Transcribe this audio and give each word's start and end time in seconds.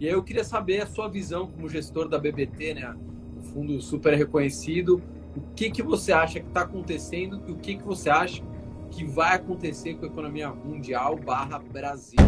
E 0.00 0.06
aí 0.06 0.14
eu 0.14 0.22
queria 0.22 0.44
saber 0.44 0.80
a 0.80 0.86
sua 0.86 1.08
visão 1.08 1.46
como 1.46 1.68
gestor 1.68 2.08
da 2.08 2.18
BBT, 2.18 2.72
né? 2.72 2.96
Um 3.36 3.42
fundo 3.42 3.78
super 3.82 4.14
reconhecido. 4.14 5.02
O 5.36 5.42
que, 5.54 5.70
que 5.70 5.82
você 5.82 6.10
acha 6.10 6.40
que 6.40 6.46
está 6.46 6.62
acontecendo 6.62 7.42
e 7.46 7.52
o 7.52 7.56
que, 7.56 7.76
que 7.76 7.82
você 7.82 8.08
acha 8.08 8.42
que 8.90 9.04
vai 9.04 9.36
acontecer 9.36 9.96
com 9.96 10.06
a 10.06 10.08
economia 10.08 10.48
mundial 10.48 11.16
barra 11.16 11.58
Brasil? 11.58 12.18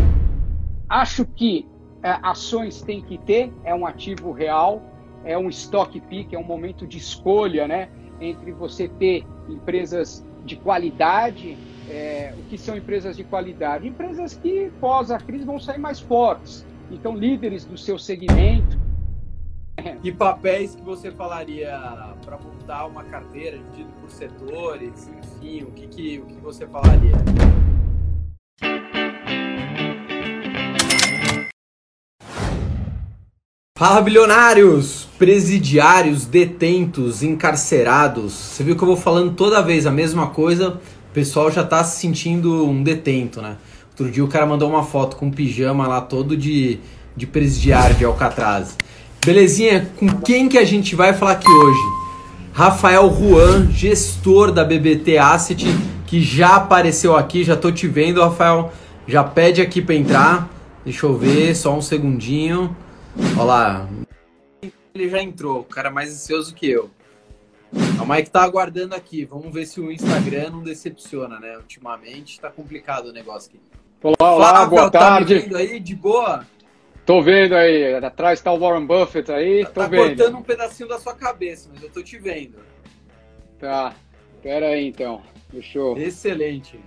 Acho 0.87 1.25
que 1.25 1.67
é, 2.03 2.11
ações 2.23 2.83
tem 2.83 3.01
que 3.01 3.17
ter, 3.17 3.51
é 3.65 3.75
um 3.75 3.87
ativo 3.87 4.33
real, 4.33 4.83
é 5.25 5.39
um 5.39 5.49
stock 5.49 5.99
pick, 5.99 6.35
é 6.35 6.39
um 6.39 6.45
momento 6.45 6.87
de 6.87 6.99
escolha, 6.99 7.67
né? 7.67 7.89
Entre 8.21 8.53
você 8.53 8.87
ter 8.87 9.25
empresas 9.49 10.23
de 10.45 10.57
qualidade. 10.57 11.57
É, 11.89 12.35
o 12.39 12.43
que 12.51 12.59
são 12.59 12.77
empresas 12.77 13.17
de 13.17 13.25
qualidade? 13.25 13.89
Empresas 13.89 14.35
que, 14.35 14.71
pós 14.79 15.11
a 15.11 15.17
crise, 15.17 15.47
vão 15.47 15.59
sair 15.59 15.79
mais 15.79 16.01
fortes. 16.01 16.67
Então, 16.93 17.17
líderes 17.17 17.65
do 17.65 17.79
seu 17.79 17.99
segmento. 17.99 18.79
Que 20.03 20.13
papéis 20.13 20.75
que 20.75 20.83
você 20.83 21.11
falaria 21.11 21.73
para 22.23 22.39
montar 22.39 22.85
uma 22.85 23.03
carteira 23.03 23.57
dividida 23.59 23.89
por 23.99 24.11
setores? 24.11 25.09
Enfim, 25.09 25.63
o 25.63 25.71
que, 25.73 25.87
que, 25.89 26.19
o 26.19 26.27
que 26.27 26.37
você 26.37 26.67
falaria? 26.67 27.15
Fala, 33.79 34.03
bilionários, 34.03 35.09
presidiários, 35.19 36.27
detentos, 36.27 37.23
encarcerados. 37.23 38.33
Você 38.35 38.63
viu 38.63 38.77
que 38.77 38.83
eu 38.83 38.87
vou 38.87 38.97
falando 38.97 39.35
toda 39.35 39.63
vez 39.63 39.87
a 39.87 39.91
mesma 39.91 40.29
coisa, 40.29 40.79
o 41.11 41.13
pessoal 41.15 41.51
já 41.51 41.65
tá 41.65 41.83
se 41.83 42.01
sentindo 42.01 42.67
um 42.67 42.83
detento, 42.83 43.41
né? 43.41 43.57
Outro 43.93 44.11
dia 44.11 44.25
o 44.25 44.29
cara 44.29 44.47
mandou 44.47 44.71
uma 44.71 44.83
foto 44.83 45.17
com 45.17 45.27
um 45.27 45.31
pijama 45.31 45.87
lá 45.87 46.01
todo 46.01 46.35
de, 46.35 46.81
de 47.15 47.27
presidiário 47.27 47.95
de 47.95 48.05
Alcatraz. 48.05 48.77
Belezinha, 49.25 49.89
com 49.99 50.09
quem 50.21 50.49
que 50.49 50.57
a 50.57 50.65
gente 50.65 50.97
vai 50.97 51.13
falar 51.13 51.33
aqui 51.33 51.51
hoje? 51.51 51.81
Rafael 52.53 53.09
Juan, 53.15 53.71
gestor 53.71 54.51
da 54.51 54.65
BBT 54.65 55.19
Asset, 55.19 55.67
que 56.07 56.23
já 56.23 56.57
apareceu 56.57 57.15
aqui, 57.15 57.45
já 57.45 57.57
tô 57.57 57.71
te 57.71 57.87
vendo, 57.87 58.23
Rafael. 58.23 58.73
Já 59.07 59.23
pede 59.23 59.61
aqui 59.61 59.83
para 59.83 59.95
entrar. 59.95 60.51
Deixa 60.85 61.07
eu 61.07 61.17
ver, 61.17 61.55
só 61.55 61.77
um 61.77 61.83
segundinho. 61.83 62.75
Olha 63.37 63.45
lá. 63.45 63.89
Ele 64.95 65.09
já 65.09 65.23
entrou, 65.23 65.61
o 65.61 65.65
cara 65.65 65.91
mais 65.91 66.11
ansioso 66.11 66.55
que 66.55 66.69
eu. 66.69 66.91
O 67.73 68.07
Mike 68.07 68.31
tá 68.31 68.43
aguardando 68.43 68.95
aqui. 68.95 69.25
Vamos 69.25 69.53
ver 69.53 69.67
se 69.67 69.81
o 69.81 69.91
Instagram 69.93 70.51
não 70.51 70.63
decepciona, 70.63 71.39
né? 71.39 71.57
Ultimamente 71.57 72.41
tá 72.41 72.51
complicado 72.51 73.07
o 73.07 73.13
negócio 73.13 73.51
aqui. 73.51 73.61
Olá, 74.03 74.35
olá, 74.35 74.67
boa 74.67 74.91
tá 74.91 74.99
tarde. 74.99 75.37
Tá 75.37 75.41
vendo 75.43 75.57
aí 75.57 75.79
de 75.79 75.95
boa? 75.95 76.45
Tô 77.07 77.23
vendo 77.23 77.55
aí. 77.55 77.95
Atrás 77.95 78.41
tá 78.41 78.53
o 78.53 78.59
Warren 78.59 78.85
Buffett 78.85 79.31
aí. 79.31 79.65
Tô 79.67 79.83
tá 79.83 79.87
vendo. 79.87 80.17
cortando 80.17 80.39
um 80.39 80.43
pedacinho 80.43 80.89
da 80.89 80.99
sua 80.99 81.15
cabeça, 81.15 81.71
mas 81.73 81.85
eu 81.85 81.89
tô 81.89 82.03
te 82.03 82.19
vendo. 82.19 82.59
Tá. 83.61 83.95
Pera 84.43 84.67
aí 84.67 84.89
então. 84.89 85.23
Fechou. 85.53 85.97
Excelente. 85.97 86.81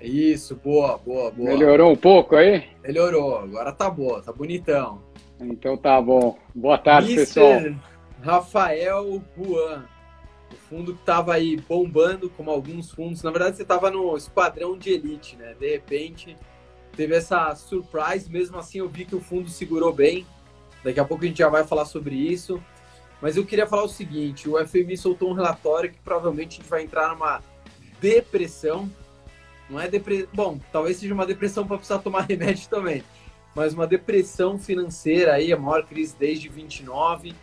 Isso, 0.00 0.54
boa, 0.54 0.96
boa, 0.98 1.32
boa. 1.32 1.50
Melhorou 1.50 1.90
um 1.90 1.96
pouco 1.96 2.36
aí? 2.36 2.68
Melhorou. 2.84 3.38
Agora 3.38 3.72
tá 3.72 3.90
boa, 3.90 4.22
tá 4.22 4.32
bonitão. 4.32 5.02
Então 5.40 5.76
tá 5.76 6.00
bom. 6.00 6.38
Boa 6.54 6.78
tarde, 6.78 7.16
Mister 7.16 7.26
pessoal. 7.26 7.74
Rafael 8.22 9.20
Juan. 9.36 9.86
O 10.52 10.56
fundo 10.68 10.94
que 10.94 11.00
estava 11.00 11.34
aí 11.34 11.56
bombando, 11.56 12.30
como 12.30 12.48
alguns 12.48 12.92
fundos. 12.92 13.24
Na 13.24 13.32
verdade, 13.32 13.56
você 13.56 13.62
estava 13.62 13.90
no 13.90 14.16
esquadrão 14.16 14.78
de 14.78 14.92
elite, 14.92 15.36
né? 15.36 15.54
De 15.58 15.68
repente, 15.68 16.36
teve 16.96 17.14
essa 17.14 17.54
surprise. 17.54 18.30
Mesmo 18.30 18.58
assim, 18.58 18.78
eu 18.78 18.88
vi 18.88 19.04
que 19.04 19.14
o 19.14 19.20
fundo 19.20 19.48
segurou 19.48 19.92
bem. 19.92 20.26
Daqui 20.82 21.00
a 21.00 21.04
pouco 21.04 21.24
a 21.24 21.26
gente 21.26 21.38
já 21.38 21.48
vai 21.48 21.64
falar 21.64 21.84
sobre 21.84 22.14
isso. 22.14 22.62
Mas 23.20 23.36
eu 23.36 23.44
queria 23.44 23.66
falar 23.66 23.84
o 23.84 23.88
seguinte: 23.88 24.48
o 24.48 24.56
FMI 24.66 24.96
soltou 24.96 25.30
um 25.30 25.34
relatório 25.34 25.90
que 25.90 25.98
provavelmente 25.98 26.58
a 26.58 26.62
gente 26.62 26.70
vai 26.70 26.82
entrar 26.82 27.10
numa 27.10 27.42
depressão. 28.00 28.90
Não 29.68 29.80
é 29.80 29.88
depressão. 29.88 30.28
Bom, 30.32 30.60
talvez 30.72 30.96
seja 30.96 31.14
uma 31.14 31.26
depressão 31.26 31.66
para 31.66 31.76
precisar 31.76 31.98
tomar 31.98 32.22
remédio 32.28 32.68
também 32.68 33.04
mas 33.54 33.74
uma 33.74 33.86
depressão 33.86 34.58
financeira 34.58 35.34
aí, 35.34 35.52
a 35.52 35.56
maior 35.56 35.84
crise 35.84 36.14
desde 36.18 36.48
29. 36.48 37.34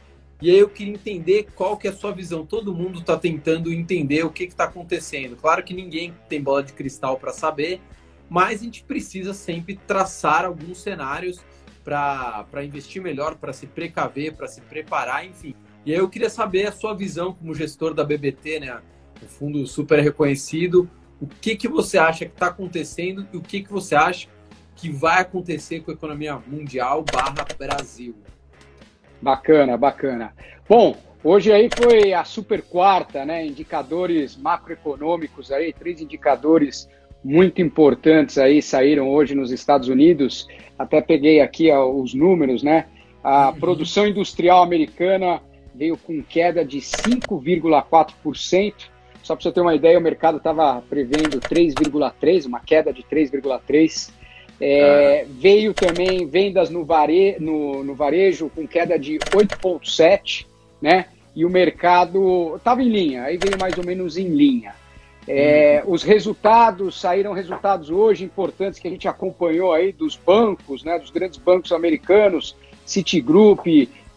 E 0.41 0.51
aí 0.51 0.57
eu 0.57 0.69
queria 0.69 0.93
entender 0.93 1.47
qual 1.55 1.77
que 1.77 1.87
é 1.87 1.91
a 1.91 1.93
sua 1.93 2.11
visão. 2.11 2.45
Todo 2.45 2.73
mundo 2.73 2.99
está 2.99 3.17
tentando 3.17 3.73
entender 3.73 4.23
o 4.23 4.29
que 4.29 4.43
está 4.43 4.65
acontecendo. 4.65 5.35
Claro 5.35 5.63
que 5.63 5.73
ninguém 5.73 6.13
tem 6.29 6.41
bola 6.41 6.63
de 6.63 6.73
cristal 6.73 7.17
para 7.17 7.33
saber, 7.33 7.81
mas 8.29 8.61
a 8.61 8.63
gente 8.63 8.83
precisa 8.83 9.33
sempre 9.33 9.79
traçar 9.87 10.45
alguns 10.45 10.81
cenários 10.81 11.39
para 11.83 12.63
investir 12.63 13.01
melhor, 13.01 13.35
para 13.35 13.53
se 13.53 13.65
precaver, 13.65 14.33
para 14.33 14.47
se 14.47 14.59
preparar, 14.61 15.25
enfim. 15.25 15.55
E 15.85 15.93
aí 15.93 15.99
eu 15.99 16.09
queria 16.09 16.29
saber 16.29 16.67
a 16.67 16.71
sua 16.71 16.93
visão 16.93 17.33
como 17.33 17.55
gestor 17.55 17.93
da 17.93 18.03
BBT, 18.03 18.59
né? 18.59 18.81
Um 19.23 19.27
fundo 19.27 19.65
super 19.65 19.99
reconhecido. 19.99 20.89
O 21.21 21.25
que, 21.25 21.55
que 21.55 21.67
você 21.67 21.97
acha 21.97 22.25
que 22.25 22.33
está 22.33 22.47
acontecendo 22.47 23.25
e 23.31 23.37
o 23.37 23.41
que, 23.41 23.63
que 23.63 23.71
você 23.71 23.95
acha 23.95 24.27
que 24.77 24.91
vai 24.91 25.21
acontecer 25.21 25.81
com 25.81 25.91
a 25.91 25.93
economia 25.93 26.37
mundial 26.45 27.03
barra 27.11 27.45
Brasil. 27.57 28.15
Bacana, 29.19 29.75
bacana. 29.75 30.33
Bom, 30.69 30.95
hoje 31.23 31.51
aí 31.51 31.67
foi 31.75 32.13
a 32.13 32.23
super 32.23 32.61
quarta, 32.61 33.25
né? 33.25 33.45
Indicadores 33.45 34.37
macroeconômicos 34.37 35.51
aí, 35.51 35.73
três 35.73 35.99
indicadores 35.99 36.87
muito 37.27 37.61
importantes 37.61 38.37
aí 38.37 38.61
saíram 38.61 39.09
hoje 39.09 39.35
nos 39.35 39.51
Estados 39.51 39.89
Unidos. 39.89 40.47
Até 40.79 41.01
peguei 41.01 41.41
aqui 41.41 41.69
ó, 41.69 41.85
os 41.91 42.13
números, 42.13 42.63
né? 42.63 42.85
A 43.21 43.49
uhum. 43.49 43.59
produção 43.59 44.07
industrial 44.07 44.63
americana 44.63 45.41
veio 45.75 45.97
com 45.97 46.23
queda 46.23 46.63
de 46.63 46.77
5,4%. 46.77 48.73
Só 49.21 49.35
para 49.35 49.43
você 49.43 49.51
ter 49.51 49.59
uma 49.59 49.75
ideia, 49.75 49.99
o 49.99 50.01
mercado 50.01 50.37
estava 50.37 50.81
prevendo 50.89 51.41
3,3%, 51.41 52.45
uma 52.45 52.61
queda 52.61 52.93
de 52.93 53.03
3,3%. 53.03 54.15
É, 54.59 55.25
veio 55.29 55.73
também 55.73 56.25
vendas 56.25 56.69
no, 56.69 56.85
vare, 56.85 57.35
no, 57.41 57.83
no 57.83 57.93
varejo 57.93 58.49
com 58.55 58.65
queda 58.65 58.97
de 58.97 59.19
8,7, 59.19 60.45
né? 60.81 61.07
E 61.35 61.43
o 61.43 61.49
mercado 61.49 62.55
estava 62.55 62.81
em 62.81 62.87
linha, 62.87 63.23
aí 63.23 63.37
veio 63.37 63.59
mais 63.59 63.77
ou 63.77 63.83
menos 63.83 64.17
em 64.17 64.29
linha. 64.29 64.73
É. 65.27 65.83
Os 65.85 66.03
resultados, 66.03 66.99
saíram 66.99 67.33
resultados 67.33 67.89
hoje 67.89 68.23
importantes 68.23 68.79
que 68.79 68.87
a 68.87 68.91
gente 68.91 69.07
acompanhou 69.07 69.73
aí 69.73 69.91
dos 69.91 70.15
bancos, 70.15 70.83
né? 70.83 70.97
Dos 70.97 71.09
grandes 71.09 71.37
bancos 71.37 71.71
americanos, 71.71 72.55
Citigroup, 72.85 73.65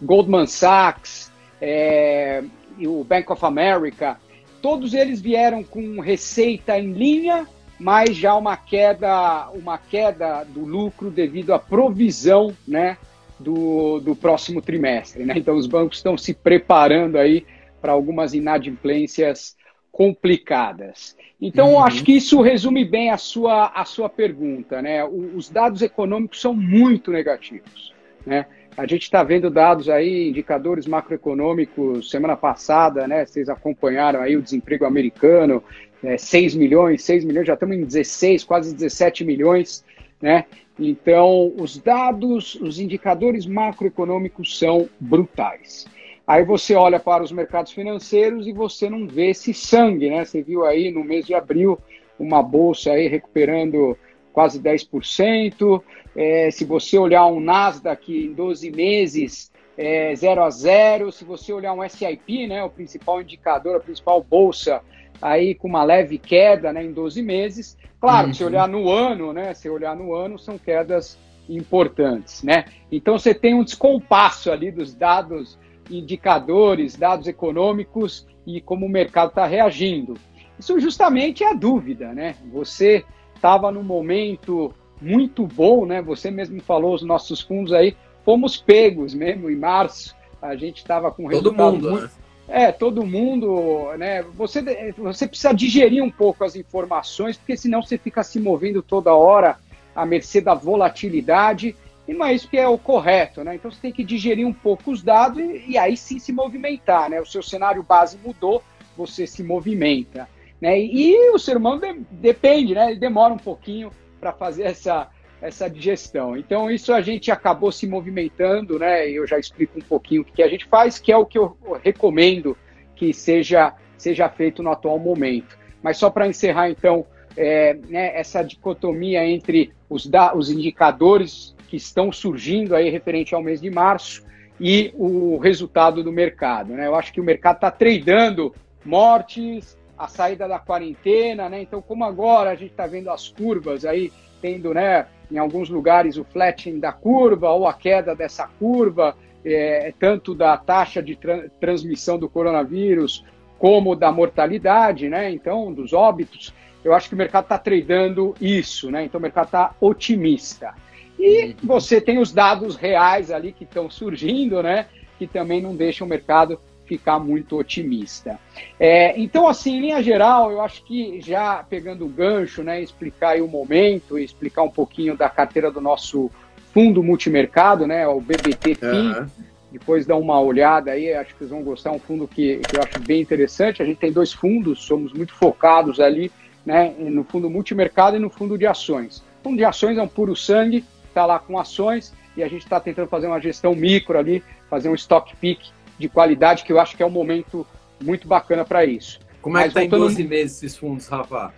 Goldman 0.00 0.47
Sachs, 0.47 1.31
é, 1.60 2.43
e 2.78 2.87
o 2.87 3.03
Bank 3.03 3.31
of 3.32 3.44
America. 3.44 4.19
Todos 4.62 4.94
eles 4.94 5.21
vieram 5.21 5.65
com 5.65 6.00
receita 6.00 6.78
em 6.78 6.93
linha 6.93 7.47
mas 7.81 8.15
já 8.15 8.34
uma 8.37 8.59
queda, 8.59 9.48
uma 9.54 9.78
queda 9.78 10.44
do 10.44 10.66
lucro 10.66 11.10
devido 11.10 11.54
à 11.54 11.59
provisão 11.59 12.54
né, 12.69 12.98
do, 13.38 14.00
do 14.00 14.15
próximo 14.15 14.60
trimestre. 14.60 15.25
Né? 15.25 15.32
Então, 15.38 15.56
os 15.56 15.66
bancos 15.66 15.97
estão 15.97 16.16
se 16.19 16.34
preparando 16.34 17.16
aí 17.16 17.47
para 17.81 17.92
algumas 17.92 18.34
inadimplências 18.34 19.56
complicadas. 19.93 21.17
Então, 21.41 21.73
uhum. 21.73 21.84
acho 21.84 22.05
que 22.05 22.12
isso 22.12 22.41
resume 22.41 22.84
bem 22.84 23.11
a 23.11 23.17
sua, 23.17 23.69
a 23.75 23.84
sua 23.84 24.09
pergunta. 24.09 24.81
Né? 24.81 25.05
os 25.05 25.49
dados 25.49 25.83
econômicos 25.83 26.41
são 26.41 26.55
muito 26.55 27.11
negativos. 27.11 27.95
Né? 28.25 28.47
A 28.77 28.87
gente 28.87 29.03
está 29.03 29.23
vendo 29.23 29.51
dados 29.51 29.89
aí, 29.89 30.28
indicadores 30.28 30.87
macroeconômicos, 30.87 32.11
semana 32.11 32.37
passada, 32.37 33.06
né? 33.06 33.27
Vocês 33.27 33.49
acompanharam 33.49 34.21
aí 34.21 34.37
o 34.37 34.43
desemprego 34.43 34.84
americano, 34.84 35.62
é, 36.03 36.17
6 36.17 36.55
milhões, 36.55 37.03
6 37.03 37.25
milhões, 37.25 37.47
já 37.47 37.55
estamos 37.55 37.77
em 37.77 37.84
16, 37.84 38.45
quase 38.45 38.75
17 38.75 39.25
milhões, 39.25 39.84
né? 40.22 40.47
Então, 40.78 41.53
os 41.59 41.77
dados, 41.77 42.55
os 42.55 42.78
indicadores 42.78 43.45
macroeconômicos 43.45 44.59
são 44.59 44.89
brutais. 44.98 45.87
Aí 46.30 46.44
você 46.44 46.77
olha 46.77 47.00
para 47.00 47.24
os 47.24 47.32
mercados 47.32 47.72
financeiros 47.72 48.47
e 48.47 48.53
você 48.53 48.88
não 48.88 49.04
vê 49.04 49.30
esse 49.30 49.53
sangue, 49.53 50.09
né? 50.09 50.24
Você 50.24 50.41
viu 50.41 50.65
aí 50.65 50.88
no 50.88 51.03
mês 51.03 51.27
de 51.27 51.34
abril 51.34 51.77
uma 52.21 52.41
bolsa 52.41 52.92
aí 52.92 53.09
recuperando 53.09 53.98
quase 54.32 54.60
10%. 54.62 55.82
É, 56.15 56.48
se 56.53 56.65
você 56.65 56.97
olhar 56.97 57.27
um 57.27 57.41
Nasdaq 57.41 58.16
em 58.16 58.32
12 58.32 58.71
meses, 58.71 59.50
é, 59.77 60.15
0 60.15 60.44
a 60.44 60.50
0. 60.50 61.10
Se 61.10 61.24
você 61.24 61.53
olhar 61.53 61.72
um 61.72 61.82
SIP, 61.88 62.47
né, 62.47 62.62
o 62.62 62.71
principal 62.71 63.21
indicador, 63.21 63.74
a 63.74 63.80
principal 63.80 64.22
bolsa, 64.22 64.82
aí 65.21 65.53
com 65.56 65.66
uma 65.66 65.82
leve 65.82 66.16
queda 66.16 66.72
né, 66.72 66.84
em 66.84 66.92
12 66.92 67.22
meses. 67.22 67.77
Claro, 68.00 68.28
uhum. 68.28 68.34
se 68.34 68.44
olhar 68.44 68.68
no 68.68 68.88
ano, 68.88 69.32
né? 69.32 69.53
Se 69.53 69.68
olhar 69.68 69.97
no 69.97 70.15
ano, 70.15 70.38
são 70.38 70.56
quedas 70.56 71.18
importantes, 71.48 72.44
né? 72.44 72.66
Então 72.92 73.18
você 73.18 73.34
tem 73.34 73.53
um 73.53 73.65
descompasso 73.65 74.53
ali 74.53 74.71
dos 74.71 74.94
dados 74.94 75.59
indicadores, 75.91 76.97
dados 76.97 77.27
econômicos 77.27 78.27
e 78.47 78.60
como 78.60 78.87
o 78.87 78.89
mercado 78.89 79.31
está 79.31 79.47
reagindo. 79.47 80.15
Isso 80.59 80.78
justamente 80.78 81.42
é 81.42 81.51
a 81.51 81.54
dúvida, 81.54 82.13
né? 82.13 82.37
Você 82.53 83.04
estava 83.34 83.71
num 83.72 83.83
momento 83.83 84.75
muito 85.01 85.47
bom, 85.47 85.87
né? 85.87 86.03
Você 86.03 86.31
mesmo 86.31 86.60
falou 86.60 86.95
os 86.95 87.03
nossos 87.03 87.41
fundos 87.41 87.72
aí 87.72 87.97
fomos 88.25 88.57
pegos 88.57 89.15
mesmo 89.15 89.51
em 89.51 89.57
março. 89.57 90.15
A 90.41 90.54
gente 90.57 90.78
estava 90.78 91.10
com 91.10 91.28
todo 91.28 91.53
mundo, 91.53 91.91
muito... 91.91 92.03
né? 92.04 92.10
É, 92.48 92.72
todo 92.72 93.07
mundo, 93.07 93.92
né? 93.97 94.22
Você, 94.37 94.92
você 94.98 95.27
precisa 95.27 95.53
digerir 95.53 96.03
um 96.03 96.10
pouco 96.10 96.45
as 96.45 96.57
informações, 96.57 97.37
porque 97.37 97.57
senão 97.57 97.81
você 97.81 97.97
fica 97.97 98.22
se 98.22 98.41
movendo 98.41 98.83
toda 98.83 99.15
hora 99.15 99.57
à 99.95 100.04
mercê 100.04 100.41
da 100.41 100.54
volatilidade, 100.54 101.77
e 102.10 102.34
isso 102.34 102.48
que 102.48 102.59
é 102.59 102.66
o 102.66 102.77
correto, 102.77 103.45
né? 103.45 103.54
Então 103.54 103.71
você 103.71 103.80
tem 103.80 103.92
que 103.92 104.03
digerir 104.03 104.45
um 104.45 104.53
pouco 104.53 104.91
os 104.91 105.01
dados 105.01 105.39
e, 105.39 105.71
e 105.71 105.78
aí 105.78 105.97
sim 105.97 106.18
se 106.18 106.33
movimentar, 106.33 107.09
né? 107.09 107.21
O 107.21 107.27
seu 107.27 107.42
cenário 107.42 107.84
base 107.84 108.18
mudou, 108.18 108.62
você 108.97 109.28
se 109.28 109.45
movimenta, 109.45 110.28
né? 110.60 110.78
E 110.80 111.30
o 111.30 111.39
ser 111.39 111.57
humano 111.57 111.80
de, 111.80 111.95
depende, 112.10 112.74
né? 112.74 112.91
Ele 112.91 112.98
demora 112.98 113.33
um 113.33 113.39
pouquinho 113.39 113.92
para 114.18 114.33
fazer 114.33 114.65
essa, 114.65 115.09
essa 115.41 115.71
digestão. 115.71 116.36
Então, 116.36 116.68
isso 116.68 116.92
a 116.92 117.01
gente 117.01 117.30
acabou 117.30 117.71
se 117.71 117.86
movimentando, 117.86 118.77
né? 118.77 119.09
Eu 119.09 119.24
já 119.24 119.39
explico 119.39 119.78
um 119.78 119.83
pouquinho 119.83 120.22
o 120.22 120.24
que 120.24 120.42
a 120.42 120.48
gente 120.48 120.66
faz, 120.66 120.98
que 120.98 121.13
é 121.13 121.16
o 121.16 121.24
que 121.24 121.39
eu 121.39 121.56
recomendo 121.83 122.56
que 122.97 123.15
seja, 123.15 123.72
seja 123.97 124.28
feito 124.28 124.65
no 124.65 124.72
atual 124.72 124.98
momento. 124.98 125.56
Mas 125.80 125.97
só 125.97 126.10
para 126.10 126.27
encerrar, 126.27 126.71
então, 126.71 127.06
é, 127.36 127.74
né, 127.89 128.18
essa 128.18 128.42
dicotomia 128.42 129.24
entre 129.24 129.72
os, 129.89 130.06
da, 130.06 130.34
os 130.34 130.51
indicadores 130.51 131.54
que 131.71 131.77
estão 131.77 132.11
surgindo 132.11 132.75
aí 132.75 132.91
referente 132.91 133.33
ao 133.33 133.41
mês 133.41 133.61
de 133.61 133.71
março 133.71 134.25
e 134.59 134.93
o 134.97 135.39
resultado 135.39 136.03
do 136.03 136.11
mercado. 136.11 136.72
Né? 136.72 136.89
Eu 136.89 136.97
acho 136.97 137.13
que 137.13 137.21
o 137.21 137.25
mercado 137.25 137.55
está 137.57 137.71
tradando 137.71 138.53
mortes, 138.84 139.78
a 139.97 140.09
saída 140.09 140.49
da 140.49 140.59
quarentena, 140.59 141.49
né? 141.49 141.61
Então, 141.61 141.81
como 141.81 142.05
agora 142.05 142.51
a 142.51 142.55
gente 142.55 142.71
está 142.71 142.87
vendo 142.87 143.11
as 143.11 143.28
curvas 143.28 143.84
aí, 143.84 144.11
tendo, 144.41 144.72
né, 144.72 145.07
em 145.31 145.37
alguns 145.37 145.69
lugares 145.69 146.17
o 146.17 146.25
flattening 146.25 146.81
da 146.81 146.91
curva 146.91 147.51
ou 147.51 147.69
a 147.69 147.75
queda 147.75 148.15
dessa 148.15 148.49
curva, 148.59 149.15
é, 149.45 149.93
tanto 150.01 150.34
da 150.34 150.57
taxa 150.57 151.03
de 151.03 151.16
tra 151.16 151.51
transmissão 151.61 152.19
do 152.19 152.31
coronavírus 152.31 153.25
como 153.59 153.95
da 153.95 154.11
mortalidade, 154.11 155.09
né? 155.11 155.31
Então, 155.31 155.71
dos 155.71 155.93
óbitos, 155.93 156.53
eu 156.83 156.95
acho 156.95 157.11
que 157.11 157.15
o 157.15 157.19
mercado 157.19 157.45
está 157.45 157.59
tradando 157.59 158.34
isso, 158.41 158.91
né? 158.91 159.05
Então, 159.05 159.19
o 159.19 159.23
mercado 159.23 159.47
está 159.47 159.75
otimista. 159.81 160.75
E 161.21 161.57
você 161.63 162.01
tem 162.01 162.19
os 162.19 162.33
dados 162.33 162.77
reais 162.77 163.31
ali 163.31 163.53
que 163.53 163.65
estão 163.65 163.91
surgindo, 163.91 164.63
né? 164.63 164.87
Que 165.19 165.27
também 165.27 165.61
não 165.61 165.77
deixam 165.77 166.07
o 166.07 166.11
mercado 166.11 166.59
ficar 166.91 167.21
muito 167.21 167.57
otimista. 167.57 168.37
É, 168.78 169.17
então, 169.17 169.47
assim, 169.47 169.77
em 169.77 169.81
linha 169.81 170.03
geral, 170.03 170.51
eu 170.51 170.61
acho 170.61 170.83
que 170.84 171.21
já 171.21 171.63
pegando 171.63 172.05
o 172.05 172.09
gancho, 172.09 172.65
né, 172.65 172.83
explicar 172.83 173.41
o 173.41 173.47
momento, 173.47 174.19
explicar 174.19 174.65
um 174.65 174.71
pouquinho 174.71 175.17
da 175.17 175.28
carteira 175.28 175.71
do 175.71 175.81
nosso 175.81 176.28
fundo 176.75 177.01
multimercado, 177.01 177.87
né, 177.87 178.09
o 178.09 178.21
BBT 178.21 178.77
uhum. 178.83 179.27
depois 179.71 180.05
dar 180.05 180.16
uma 180.16 180.41
olhada 180.41 180.91
aí, 180.91 181.13
acho 181.15 181.33
que 181.33 181.39
vocês 181.39 181.51
vão 181.51 181.63
gostar, 181.63 181.91
é 181.91 181.93
um 181.93 182.01
fundo 182.01 182.27
que, 182.27 182.57
que 182.57 182.77
eu 182.77 182.83
acho 182.83 182.99
bem 182.99 183.21
interessante. 183.21 183.81
A 183.81 183.87
gente 183.87 183.99
tem 183.99 184.11
dois 184.11 184.33
fundos, 184.33 184.83
somos 184.83 185.13
muito 185.13 185.33
focados 185.33 186.01
ali, 186.01 186.28
né, 186.66 186.93
no 186.99 187.23
fundo 187.23 187.49
multimercado 187.49 188.16
e 188.16 188.19
no 188.19 188.31
fundo 188.31 188.59
de 188.59 188.66
ações. 188.66 189.19
O 189.19 189.45
fundo 189.45 189.59
de 189.59 189.65
ações 189.65 189.97
é 189.97 190.03
um 190.03 190.09
puro 190.09 190.34
sangue, 190.34 190.84
está 191.21 191.27
lá 191.27 191.39
com 191.39 191.59
ações 191.59 192.15
e 192.37 192.43
a 192.43 192.49
gente 192.49 192.63
está 192.63 192.81
tentando 192.81 193.09
fazer 193.09 193.27
uma 193.27 193.41
gestão 193.41 193.75
micro 193.75 194.19
ali, 194.19 194.43
fazer 194.69 194.89
um 194.89 194.95
stock 194.95 195.37
pick 195.37 195.61
de 195.99 196.09
qualidade, 196.09 196.65
que 196.65 196.72
eu 196.72 196.81
acho 196.81 196.97
que 196.97 197.03
é 197.03 197.07
um 197.07 197.11
momento 197.11 197.67
muito 198.03 198.27
bacana 198.27 198.65
para 198.65 198.84
isso. 198.84 199.21
Como 199.43 199.59
é 199.59 199.63
que 199.63 199.69
está 199.69 199.81
voltando... 199.81 200.05
em 200.05 200.09
12 200.09 200.25
meses 200.25 200.63
esses 200.63 200.78
fundos, 200.78 201.07
Rafa? 201.09 201.53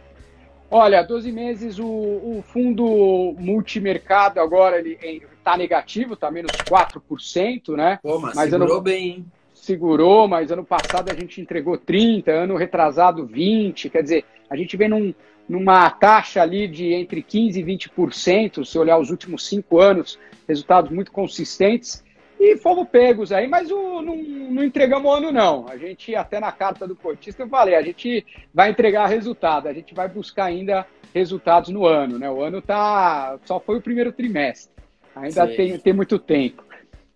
Olha, 0.70 1.02
12 1.02 1.30
meses 1.30 1.78
o, 1.78 1.86
o 1.86 2.44
fundo 2.48 3.36
multimercado 3.38 4.40
agora 4.40 4.78
ele 4.78 4.98
está 5.38 5.56
negativo, 5.56 6.14
está 6.14 6.30
menos 6.30 6.50
4%, 6.52 7.76
né? 7.76 7.98
Pô, 8.02 8.18
mas, 8.18 8.34
mas 8.34 8.50
segurou 8.50 8.76
ano... 8.76 8.82
bem, 8.82 9.08
hein? 9.08 9.26
Segurou, 9.52 10.26
mas 10.26 10.50
ano 10.50 10.64
passado 10.64 11.10
a 11.10 11.14
gente 11.14 11.40
entregou 11.40 11.76
30, 11.76 12.32
ano 12.32 12.56
retrasado 12.56 13.26
20, 13.26 13.90
quer 13.90 14.02
dizer, 14.02 14.24
a 14.50 14.56
gente 14.56 14.76
vem 14.76 14.88
num, 14.88 15.14
numa 15.48 15.90
taxa 15.90 16.42
ali 16.42 16.68
de 16.68 16.92
entre 16.92 17.22
15% 17.22 17.56
e 17.56 17.62
20%, 17.62 18.64
se 18.64 18.78
olhar 18.78 18.98
os 18.98 19.10
últimos 19.10 19.46
cinco 19.46 19.80
anos, 19.80 20.18
resultados 20.48 20.90
muito 20.90 21.12
consistentes. 21.12 22.04
E 22.38 22.56
fomos 22.56 22.88
pegos 22.88 23.30
aí, 23.30 23.46
mas 23.46 23.70
o, 23.70 24.02
não, 24.02 24.16
não 24.16 24.64
entregamos 24.64 25.08
o 25.08 25.14
ano, 25.14 25.30
não. 25.30 25.68
A 25.68 25.76
gente, 25.76 26.14
até 26.16 26.40
na 26.40 26.50
carta 26.50 26.88
do 26.88 26.96
cotista, 26.96 27.44
eu 27.44 27.48
falei, 27.48 27.76
a 27.76 27.82
gente 27.82 28.26
vai 28.52 28.70
entregar 28.70 29.06
resultado, 29.06 29.68
a 29.68 29.72
gente 29.72 29.94
vai 29.94 30.08
buscar 30.08 30.46
ainda 30.46 30.84
resultados 31.14 31.70
no 31.70 31.86
ano, 31.86 32.18
né? 32.18 32.28
O 32.28 32.42
ano 32.42 32.60
tá. 32.60 33.38
Só 33.44 33.60
foi 33.60 33.78
o 33.78 33.82
primeiro 33.82 34.10
trimestre. 34.12 34.72
Ainda 35.14 35.46
tem, 35.46 35.78
tem 35.78 35.92
muito 35.92 36.18
tempo. 36.18 36.64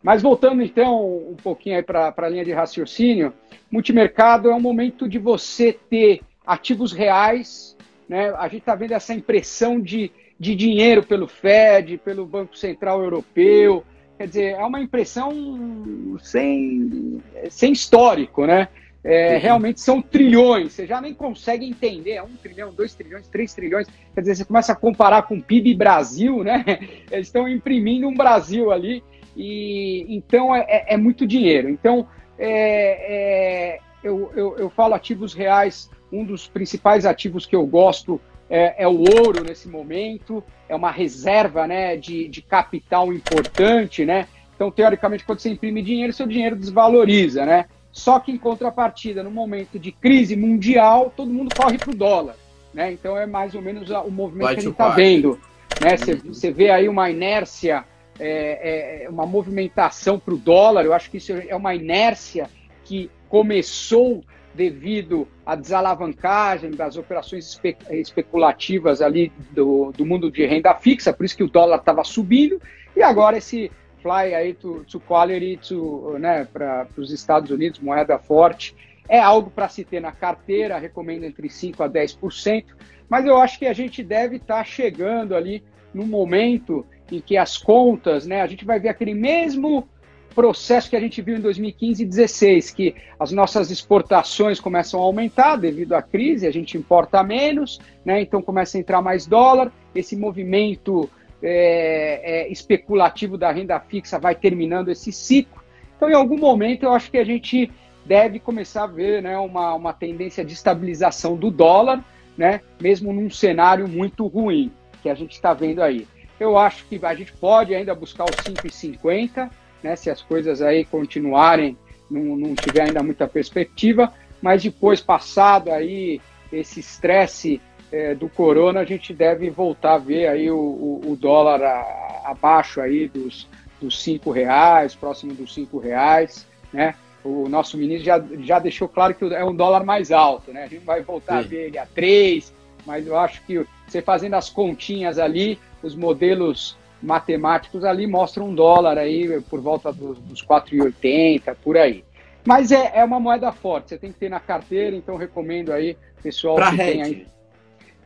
Mas 0.02 0.22
voltando 0.22 0.62
então 0.62 1.30
um 1.30 1.36
pouquinho 1.42 1.76
aí 1.76 1.82
para 1.82 2.14
a 2.16 2.28
linha 2.28 2.44
de 2.44 2.52
raciocínio, 2.52 3.32
multimercado 3.70 4.50
é 4.50 4.54
um 4.54 4.60
momento 4.60 5.08
de 5.08 5.18
você 5.18 5.72
ter 5.72 6.20
ativos 6.46 6.92
reais, 6.92 7.75
né? 8.08 8.30
A 8.36 8.44
gente 8.44 8.60
está 8.60 8.74
vendo 8.74 8.92
essa 8.92 9.12
impressão 9.12 9.80
de, 9.80 10.10
de 10.38 10.54
dinheiro 10.54 11.02
pelo 11.02 11.26
Fed, 11.26 11.98
pelo 11.98 12.26
Banco 12.26 12.56
Central 12.56 13.02
Europeu. 13.02 13.84
Quer 14.18 14.28
dizer, 14.28 14.54
é 14.54 14.64
uma 14.64 14.80
impressão 14.80 16.16
sem, 16.22 17.22
sem 17.50 17.72
histórico, 17.72 18.46
né? 18.46 18.68
É, 19.04 19.36
realmente 19.36 19.80
são 19.80 20.02
trilhões, 20.02 20.72
você 20.72 20.84
já 20.84 21.00
nem 21.00 21.14
consegue 21.14 21.64
entender, 21.64 22.14
é 22.14 22.22
um 22.24 22.34
trilhão, 22.42 22.72
dois 22.74 22.92
trilhões, 22.92 23.28
três 23.28 23.54
trilhões, 23.54 23.86
quer 24.12 24.20
dizer, 24.20 24.34
você 24.34 24.44
começa 24.44 24.72
a 24.72 24.74
comparar 24.74 25.22
com 25.22 25.36
o 25.36 25.42
PIB 25.42 25.76
Brasil, 25.76 26.42
né? 26.42 26.64
Eles 27.08 27.28
estão 27.28 27.48
imprimindo 27.48 28.08
um 28.08 28.14
Brasil 28.14 28.72
ali, 28.72 29.04
e 29.36 30.04
então 30.08 30.52
é, 30.52 30.66
é, 30.68 30.94
é 30.94 30.96
muito 30.96 31.24
dinheiro. 31.24 31.68
Então, 31.68 32.08
é, 32.36 33.76
é, 33.76 33.78
eu, 34.02 34.32
eu, 34.34 34.56
eu 34.58 34.70
falo 34.70 34.94
ativos 34.94 35.34
reais, 35.34 35.88
um 36.12 36.24
dos 36.24 36.46
principais 36.46 37.04
ativos 37.04 37.46
que 37.46 37.56
eu 37.56 37.66
gosto 37.66 38.20
é, 38.48 38.84
é, 38.84 38.88
o 38.88 38.98
ouro 38.98 39.42
nesse 39.42 39.68
momento, 39.68 40.42
é 40.68 40.74
uma 40.74 40.90
reserva 40.90 41.66
né, 41.66 41.96
de, 41.96 42.28
de 42.28 42.40
capital 42.42 43.12
importante, 43.12 44.04
né? 44.04 44.28
Então, 44.54 44.70
teoricamente, 44.70 45.24
quando 45.24 45.40
você 45.40 45.50
imprime 45.50 45.82
dinheiro, 45.82 46.12
seu 46.12 46.26
dinheiro 46.26 46.56
desvaloriza, 46.56 47.44
né? 47.44 47.66
Só 47.92 48.20
que 48.20 48.30
em 48.30 48.38
contrapartida, 48.38 49.22
no 49.22 49.30
momento 49.30 49.78
de 49.78 49.90
crise 49.90 50.36
mundial, 50.36 51.12
todo 51.16 51.32
mundo 51.32 51.54
corre 51.54 51.78
para 51.78 51.90
o 51.90 51.96
dólar, 51.96 52.36
né? 52.72 52.92
Então 52.92 53.16
é 53.16 53.26
mais 53.26 53.54
ou 53.54 53.62
menos 53.62 53.90
o 53.90 54.10
movimento 54.10 54.44
Vai 54.44 54.54
que 54.54 54.60
a 54.60 54.62
gente 54.62 54.72
está 54.72 54.90
vendo, 54.90 55.40
né? 55.80 55.96
Você 56.26 56.50
vê 56.50 56.70
aí 56.70 56.88
uma 56.88 57.10
inércia, 57.10 57.84
é, 58.20 59.04
é, 59.04 59.08
uma 59.08 59.26
movimentação 59.26 60.18
para 60.18 60.34
o 60.34 60.38
dólar. 60.38 60.84
Eu 60.84 60.92
acho 60.92 61.10
que 61.10 61.16
isso 61.16 61.32
é 61.32 61.56
uma 61.56 61.74
inércia 61.74 62.50
que 62.84 63.10
começou 63.28 64.22
devido 64.56 65.28
à 65.44 65.54
desalavancagem 65.54 66.70
das 66.70 66.96
operações 66.96 67.46
espe 67.46 67.76
especulativas 67.90 69.02
ali 69.02 69.30
do, 69.50 69.92
do 69.92 70.06
mundo 70.06 70.30
de 70.30 70.46
renda 70.46 70.74
fixa, 70.74 71.12
por 71.12 71.24
isso 71.24 71.36
que 71.36 71.44
o 71.44 71.50
dólar 71.50 71.76
estava 71.76 72.02
subindo, 72.02 72.60
e 72.96 73.02
agora 73.02 73.36
esse 73.36 73.70
fly 74.02 74.34
aí 74.34 74.54
to, 74.54 74.84
to 74.88 74.98
quality 74.98 75.58
to, 75.58 76.16
né, 76.18 76.46
para 76.50 76.86
os 76.96 77.12
Estados 77.12 77.50
Unidos, 77.50 77.78
moeda 77.78 78.18
forte, 78.18 78.74
é 79.08 79.20
algo 79.20 79.50
para 79.50 79.68
se 79.68 79.84
ter 79.84 80.00
na 80.00 80.10
carteira, 80.10 80.78
recomendo 80.78 81.24
entre 81.24 81.48
5% 81.48 81.84
a 81.84 81.88
10%, 81.88 82.64
mas 83.08 83.26
eu 83.26 83.36
acho 83.36 83.58
que 83.58 83.66
a 83.66 83.72
gente 83.72 84.02
deve 84.02 84.36
estar 84.36 84.58
tá 84.58 84.64
chegando 84.64 85.36
ali 85.36 85.62
no 85.92 86.06
momento 86.06 86.84
em 87.10 87.20
que 87.20 87.36
as 87.36 87.56
contas, 87.56 88.26
né, 88.26 88.40
a 88.40 88.46
gente 88.46 88.64
vai 88.64 88.80
ver 88.80 88.88
aquele 88.88 89.14
mesmo 89.14 89.88
processo 90.36 90.90
que 90.90 90.96
a 90.96 91.00
gente 91.00 91.22
viu 91.22 91.38
em 91.38 91.40
2015 91.40 92.02
e 92.02 92.04
2016, 92.04 92.70
que 92.70 92.94
as 93.18 93.32
nossas 93.32 93.70
exportações 93.70 94.60
começam 94.60 95.00
a 95.00 95.02
aumentar 95.02 95.56
devido 95.56 95.94
à 95.94 96.02
crise, 96.02 96.46
a 96.46 96.50
gente 96.50 96.76
importa 96.76 97.22
menos, 97.22 97.80
né? 98.04 98.20
então 98.20 98.42
começa 98.42 98.76
a 98.76 98.80
entrar 98.80 99.00
mais 99.00 99.26
dólar, 99.26 99.72
esse 99.94 100.14
movimento 100.14 101.08
é, 101.42 102.20
é, 102.22 102.52
especulativo 102.52 103.38
da 103.38 103.50
renda 103.50 103.80
fixa 103.80 104.18
vai 104.18 104.34
terminando 104.34 104.90
esse 104.90 105.10
ciclo. 105.10 105.62
Então, 105.96 106.10
em 106.10 106.14
algum 106.14 106.36
momento, 106.36 106.82
eu 106.82 106.92
acho 106.92 107.10
que 107.10 107.16
a 107.16 107.24
gente 107.24 107.70
deve 108.04 108.38
começar 108.38 108.84
a 108.84 108.88
ver 108.88 109.22
né, 109.22 109.38
uma, 109.38 109.72
uma 109.72 109.92
tendência 109.94 110.44
de 110.44 110.52
estabilização 110.52 111.34
do 111.34 111.50
dólar, 111.50 112.04
né, 112.36 112.60
mesmo 112.78 113.10
num 113.10 113.30
cenário 113.30 113.88
muito 113.88 114.26
ruim 114.26 114.70
que 115.02 115.08
a 115.08 115.14
gente 115.14 115.32
está 115.32 115.54
vendo 115.54 115.82
aí. 115.82 116.06
Eu 116.38 116.58
acho 116.58 116.84
que 116.84 117.00
a 117.02 117.14
gente 117.14 117.32
pode 117.32 117.74
ainda 117.74 117.94
buscar 117.94 118.24
os 118.24 118.36
5,50, 118.36 119.50
né, 119.82 119.96
se 119.96 120.10
as 120.10 120.22
coisas 120.22 120.62
aí 120.62 120.84
continuarem, 120.84 121.76
não, 122.10 122.36
não 122.36 122.54
tiver 122.54 122.82
ainda 122.82 123.02
muita 123.02 123.26
perspectiva, 123.26 124.12
mas 124.40 124.62
depois, 124.62 125.00
passado 125.00 125.70
aí 125.70 126.20
esse 126.52 126.80
estresse 126.80 127.60
é, 127.90 128.14
do 128.14 128.28
corona, 128.28 128.80
a 128.80 128.84
gente 128.84 129.12
deve 129.12 129.50
voltar 129.50 129.94
a 129.94 129.98
ver 129.98 130.28
aí 130.28 130.50
o, 130.50 130.56
o, 130.56 131.12
o 131.12 131.16
dólar 131.16 131.62
a, 131.62 132.22
abaixo 132.24 132.80
aí 132.80 133.08
dos, 133.08 133.48
dos 133.80 134.02
cinco 134.02 134.30
reais, 134.30 134.94
próximo 134.94 135.34
dos 135.34 135.52
cinco 135.54 135.78
reais, 135.78 136.46
né? 136.72 136.94
O 137.24 137.48
nosso 137.48 137.76
ministro 137.76 138.04
já, 138.04 138.24
já 138.40 138.58
deixou 138.60 138.88
claro 138.88 139.12
que 139.14 139.24
é 139.24 139.44
um 139.44 139.54
dólar 139.54 139.84
mais 139.84 140.12
alto, 140.12 140.52
né? 140.52 140.64
A 140.64 140.68
gente 140.68 140.84
vai 140.84 141.02
voltar 141.02 141.40
Sim. 141.40 141.46
a 141.46 141.48
ver 141.48 141.66
ele 141.66 141.78
a 141.78 141.86
três, 141.86 142.52
mas 142.84 143.06
eu 143.06 143.18
acho 143.18 143.42
que 143.42 143.66
você 143.86 144.00
fazendo 144.00 144.34
as 144.34 144.48
continhas 144.48 145.18
ali, 145.18 145.58
os 145.82 145.96
modelos 145.96 146.76
matemáticos 147.02 147.84
ali 147.84 148.06
mostram 148.06 148.48
um 148.48 148.54
dólar 148.54 148.98
aí 148.98 149.40
por 149.42 149.60
volta 149.60 149.92
dos, 149.92 150.18
dos 150.18 150.44
4,80, 150.44 151.56
por 151.62 151.76
aí. 151.76 152.04
Mas 152.44 152.70
é, 152.70 152.92
é 152.94 153.04
uma 153.04 153.18
moeda 153.18 153.50
forte, 153.52 153.88
você 153.88 153.98
tem 153.98 154.12
que 154.12 154.18
ter 154.18 154.28
na 154.28 154.40
carteira, 154.40 154.94
então 154.94 155.16
recomendo 155.16 155.72
aí, 155.72 155.96
pessoal 156.22 156.56
pra 156.56 156.70
que 156.70 156.80
hedge. 156.80 156.92
tem 156.92 157.02
aí. 157.02 157.26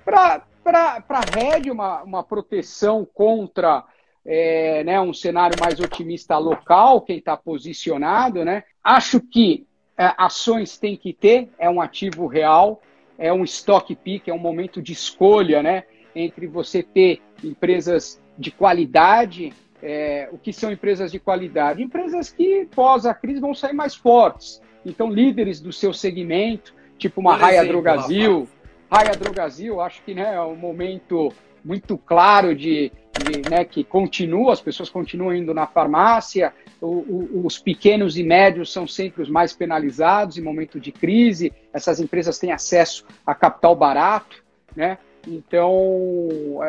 Para 0.05 1.21
hedge, 1.39 1.71
uma, 1.71 2.03
uma 2.03 2.23
proteção 2.23 3.07
contra 3.13 3.85
é, 4.25 4.83
né, 4.85 5.01
um 5.01 5.13
cenário 5.13 5.57
mais 5.61 5.79
otimista 5.79 6.39
local, 6.39 7.03
quem 7.03 7.19
está 7.19 7.37
posicionado, 7.37 8.45
né? 8.45 8.65
Acho 8.83 9.21
que 9.21 9.67
é, 9.97 10.15
ações 10.17 10.79
tem 10.79 10.97
que 10.97 11.13
ter, 11.13 11.51
é 11.59 11.69
um 11.69 11.81
ativo 11.81 12.27
real, 12.27 12.81
é 13.19 13.31
um 13.33 13.45
stock 13.45 13.95
pick, 13.95 14.29
é 14.29 14.33
um 14.33 14.39
momento 14.39 14.81
de 14.81 14.93
escolha, 14.93 15.63
né? 15.63 15.85
Entre 16.15 16.47
você 16.47 16.83
ter 16.83 17.21
empresas 17.43 18.21
de 18.39 18.51
qualidade 18.51 19.53
é, 19.83 20.29
o 20.31 20.39
que 20.39 20.53
são 20.53 20.71
empresas 20.71 21.11
de 21.11 21.19
qualidade? 21.19 21.83
Empresas 21.83 22.31
que, 22.31 22.67
pós 22.75 23.07
a 23.07 23.15
crise, 23.15 23.41
vão 23.41 23.55
sair 23.55 23.73
mais 23.73 23.95
fortes. 23.95 24.61
Então, 24.85 25.11
líderes 25.11 25.61
do 25.61 25.73
seu 25.73 25.93
segmento, 25.93 26.75
tipo 26.99 27.21
uma 27.21 27.37
Raia 27.37 27.65
Drogazil. 27.65 28.49
Raia 28.91 29.13
Drogazil, 29.13 29.81
acho 29.81 30.03
que 30.03 30.15
né, 30.15 30.35
é 30.35 30.41
um 30.41 30.57
momento 30.57 31.33
muito 31.65 31.97
claro 31.97 32.55
de, 32.55 32.91
de 33.25 33.49
né, 33.49 33.65
que 33.65 33.85
continua, 33.85 34.53
as 34.53 34.61
pessoas 34.61 34.89
continuam 34.91 35.35
indo 35.35 35.55
na 35.55 35.67
farmácia, 35.67 36.53
o, 36.81 36.87
o, 36.87 37.47
os 37.47 37.59
pequenos 37.59 38.17
e 38.17 38.23
médios 38.23 38.73
são 38.73 38.87
sempre 38.87 39.23
os 39.23 39.29
mais 39.29 39.53
penalizados 39.53 40.39
em 40.39 40.43
momento 40.43 40.81
de 40.81 40.91
crise, 40.91 41.53
essas 41.73 42.01
empresas 42.01 42.39
têm 42.39 42.51
acesso 42.51 43.07
a 43.25 43.35
capital 43.35 43.77
barato, 43.77 44.43
né? 44.75 44.99
Então. 45.27 45.71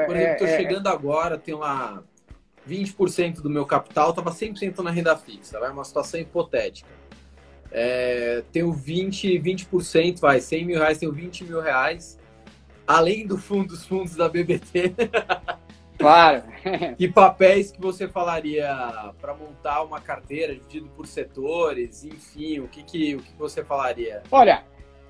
Por 0.06 0.16
exemplo, 0.16 0.34
estou 0.34 0.48
é, 0.48 0.54
é, 0.54 0.58
chegando 0.58 0.88
é... 0.88 0.92
agora, 0.92 1.38
tem 1.38 1.56
lá 1.56 2.04
20% 2.68 3.42
do 3.42 3.50
meu 3.50 3.66
capital 3.66 4.12
estava 4.12 4.32
100% 4.32 4.80
na 4.80 4.92
renda 4.92 5.18
fixa, 5.18 5.60
vai 5.60 5.72
uma 5.72 5.84
situação 5.84 6.20
hipotética. 6.20 6.90
É, 7.72 8.44
tenho 8.52 8.72
20, 8.72 9.40
20%, 9.40 10.20
vai, 10.20 10.42
100 10.42 10.66
mil 10.66 10.80
reais, 10.80 10.98
tenho 10.98 11.12
20 11.12 11.46
mil 11.46 11.62
reais, 11.62 12.20
além 12.86 13.26
do 13.26 13.38
fundo, 13.38 13.70
dos 13.70 13.86
fundos 13.86 14.16
da 14.16 14.28
BBT. 14.28 14.94
Claro. 16.02 16.42
que 16.98 17.08
papéis 17.08 17.72
que 17.72 17.80
você 17.80 18.08
falaria 18.08 18.76
para 19.22 19.36
montar 19.36 19.84
uma 19.84 20.02
carteira 20.02 20.54
dividido 20.54 20.90
por 20.90 21.06
setores, 21.06 22.04
enfim, 22.04 22.60
o 22.60 22.68
que, 22.68 22.82
que, 22.82 23.16
o 23.16 23.20
que 23.20 23.34
você 23.38 23.64
falaria? 23.64 24.24
Olha, 24.32 24.64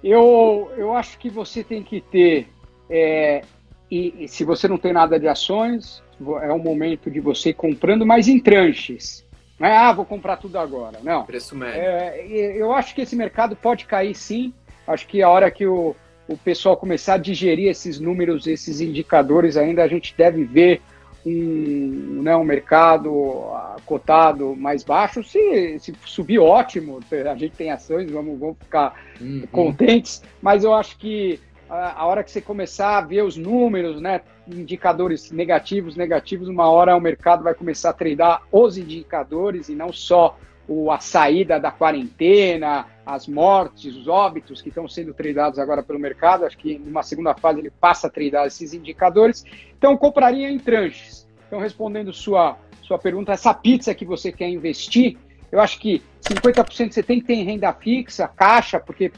eu, 0.03 0.69
eu 0.75 0.93
acho 0.93 1.17
que 1.17 1.29
você 1.29 1.63
tem 1.63 1.81
que 1.81 2.01
ter, 2.01 2.50
é, 2.91 3.41
e, 3.89 4.25
e 4.25 4.27
se 4.27 4.43
você 4.43 4.67
não 4.67 4.77
tem 4.77 4.91
nada 4.91 5.17
de 5.17 5.27
ações, 5.27 6.03
é 6.41 6.51
o 6.51 6.60
momento 6.60 7.10
de 7.10 7.19
você 7.19 7.50
ir 7.50 7.53
comprando, 7.53 8.05
mas 8.05 8.27
em 8.27 8.39
tranches. 8.39 9.25
Não 9.57 9.67
é, 9.67 9.77
ah, 9.77 9.93
vou 9.93 10.05
comprar 10.05 10.38
tudo 10.38 10.57
agora. 10.57 11.00
Não. 11.03 11.24
Preço 11.24 11.55
médio. 11.55 11.81
É, 11.81 12.25
eu 12.55 12.74
acho 12.74 12.93
que 12.93 13.01
esse 13.01 13.15
mercado 13.15 13.55
pode 13.55 13.86
cair 13.86 14.13
sim. 14.15 14.53
Acho 14.88 15.07
que 15.07 15.21
a 15.21 15.29
hora 15.29 15.50
que 15.51 15.65
o, 15.65 15.95
o 16.27 16.38
pessoal 16.38 16.75
começar 16.75 17.13
a 17.13 17.17
digerir 17.17 17.69
esses 17.69 18.00
números, 18.00 18.48
esses 18.48 18.81
indicadores 18.81 19.57
ainda, 19.57 19.83
a 19.83 19.88
gente 19.88 20.15
deve 20.17 20.43
ver 20.43 20.81
um, 21.25 22.21
né, 22.24 22.36
um 22.36 22.43
mercado 22.43 23.51
cotado 23.86 24.55
mais 24.55 24.83
baixo. 24.83 25.24
Se, 25.24 25.77
se 25.79 25.93
subir, 26.05 26.39
ótimo. 26.39 27.00
A 27.29 27.36
gente 27.36 27.55
tem 27.55 27.71
ações, 27.71 28.10
vamos, 28.10 28.39
vamos 28.39 28.57
ficar 28.57 29.00
uhum. 29.19 29.43
contentes. 29.51 30.24
Mas 30.41 30.63
eu 30.63 30.74
acho 30.74 30.98
que 30.98 31.39
a, 31.71 32.05
hora 32.05 32.23
que 32.23 32.29
você 32.29 32.41
começar 32.41 32.97
a 32.97 33.01
ver 33.01 33.23
os 33.23 33.37
números, 33.37 34.01
né, 34.01 34.21
indicadores 34.45 35.31
negativos, 35.31 35.95
negativos, 35.95 36.49
uma 36.49 36.69
hora 36.69 36.95
o 36.95 36.99
mercado 36.99 37.43
vai 37.43 37.53
começar 37.53 37.91
a 37.91 37.93
treinar 37.93 38.41
os 38.51 38.77
indicadores 38.77 39.69
e 39.69 39.75
não 39.75 39.93
só 39.93 40.37
o, 40.67 40.91
a 40.91 40.99
saída 40.99 41.59
da 41.59 41.71
quarentena, 41.71 42.85
as 43.05 43.25
mortes, 43.25 43.95
os 43.95 44.07
óbitos 44.07 44.61
que 44.61 44.67
estão 44.67 44.85
sendo 44.87 45.13
tradeados 45.13 45.59
agora 45.59 45.81
pelo 45.81 45.97
mercado. 45.97 46.45
Acho 46.45 46.57
que 46.57 46.77
numa 46.77 47.03
segunda 47.03 47.33
fase 47.33 47.59
ele 47.59 47.71
passa 47.71 48.07
a 48.07 48.09
tradar 48.09 48.47
esses 48.47 48.73
indicadores. 48.73 49.45
Então, 49.77 49.95
compraria 49.95 50.49
em 50.49 50.59
tranches. 50.59 51.25
Então, 51.47 51.59
respondendo 51.59 52.11
sua, 52.11 52.57
sua 52.81 52.99
pergunta, 52.99 53.31
essa 53.31 53.53
pizza 53.53 53.95
que 53.95 54.05
você 54.05 54.29
quer 54.31 54.49
investir, 54.49 55.17
eu 55.49 55.59
acho 55.61 55.79
que 55.79 56.01
50% 56.21 56.91
você 56.91 57.01
tem 57.01 57.21
que 57.21 57.27
ter 57.27 57.33
em 57.33 57.43
renda 57.43 57.71
fixa, 57.73 58.27
caixa, 58.27 58.77
porque 58.79 59.11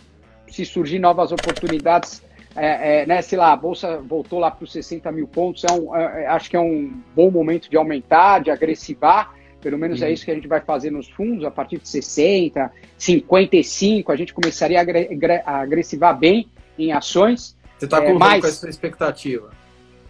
se 0.47 0.65
surgir 0.65 0.99
novas 0.99 1.31
oportunidades, 1.31 2.23
é, 2.55 3.01
é, 3.01 3.05
né, 3.05 3.21
sei 3.21 3.37
lá, 3.37 3.51
a 3.51 3.55
bolsa 3.55 3.97
voltou 3.97 4.39
lá 4.39 4.51
para 4.51 4.63
os 4.63 4.71
60 4.71 5.11
mil 5.11 5.27
pontos, 5.27 5.63
é 5.63 5.71
um, 5.71 5.95
é, 5.95 6.23
é, 6.23 6.27
acho 6.27 6.49
que 6.49 6.55
é 6.55 6.59
um 6.59 6.93
bom 7.15 7.31
momento 7.31 7.69
de 7.69 7.77
aumentar, 7.77 8.39
de 8.39 8.51
agressivar, 8.51 9.33
pelo 9.59 9.77
menos 9.77 10.01
é 10.01 10.07
uhum. 10.07 10.13
isso 10.13 10.25
que 10.25 10.31
a 10.31 10.35
gente 10.35 10.47
vai 10.47 10.61
fazer 10.61 10.91
nos 10.91 11.09
fundos, 11.09 11.45
a 11.45 11.51
partir 11.51 11.79
de 11.79 11.87
60, 11.87 12.71
55, 12.97 14.11
a 14.11 14.15
gente 14.15 14.33
começaria 14.33 14.79
a, 14.79 15.61
agressivar 15.61 16.17
bem 16.17 16.47
em 16.77 16.91
ações. 16.91 17.55
Você 17.77 17.85
está 17.85 18.03
é, 18.03 18.13
mas... 18.13 18.41
com 18.41 18.47
essa 18.47 18.69
expectativa? 18.69 19.51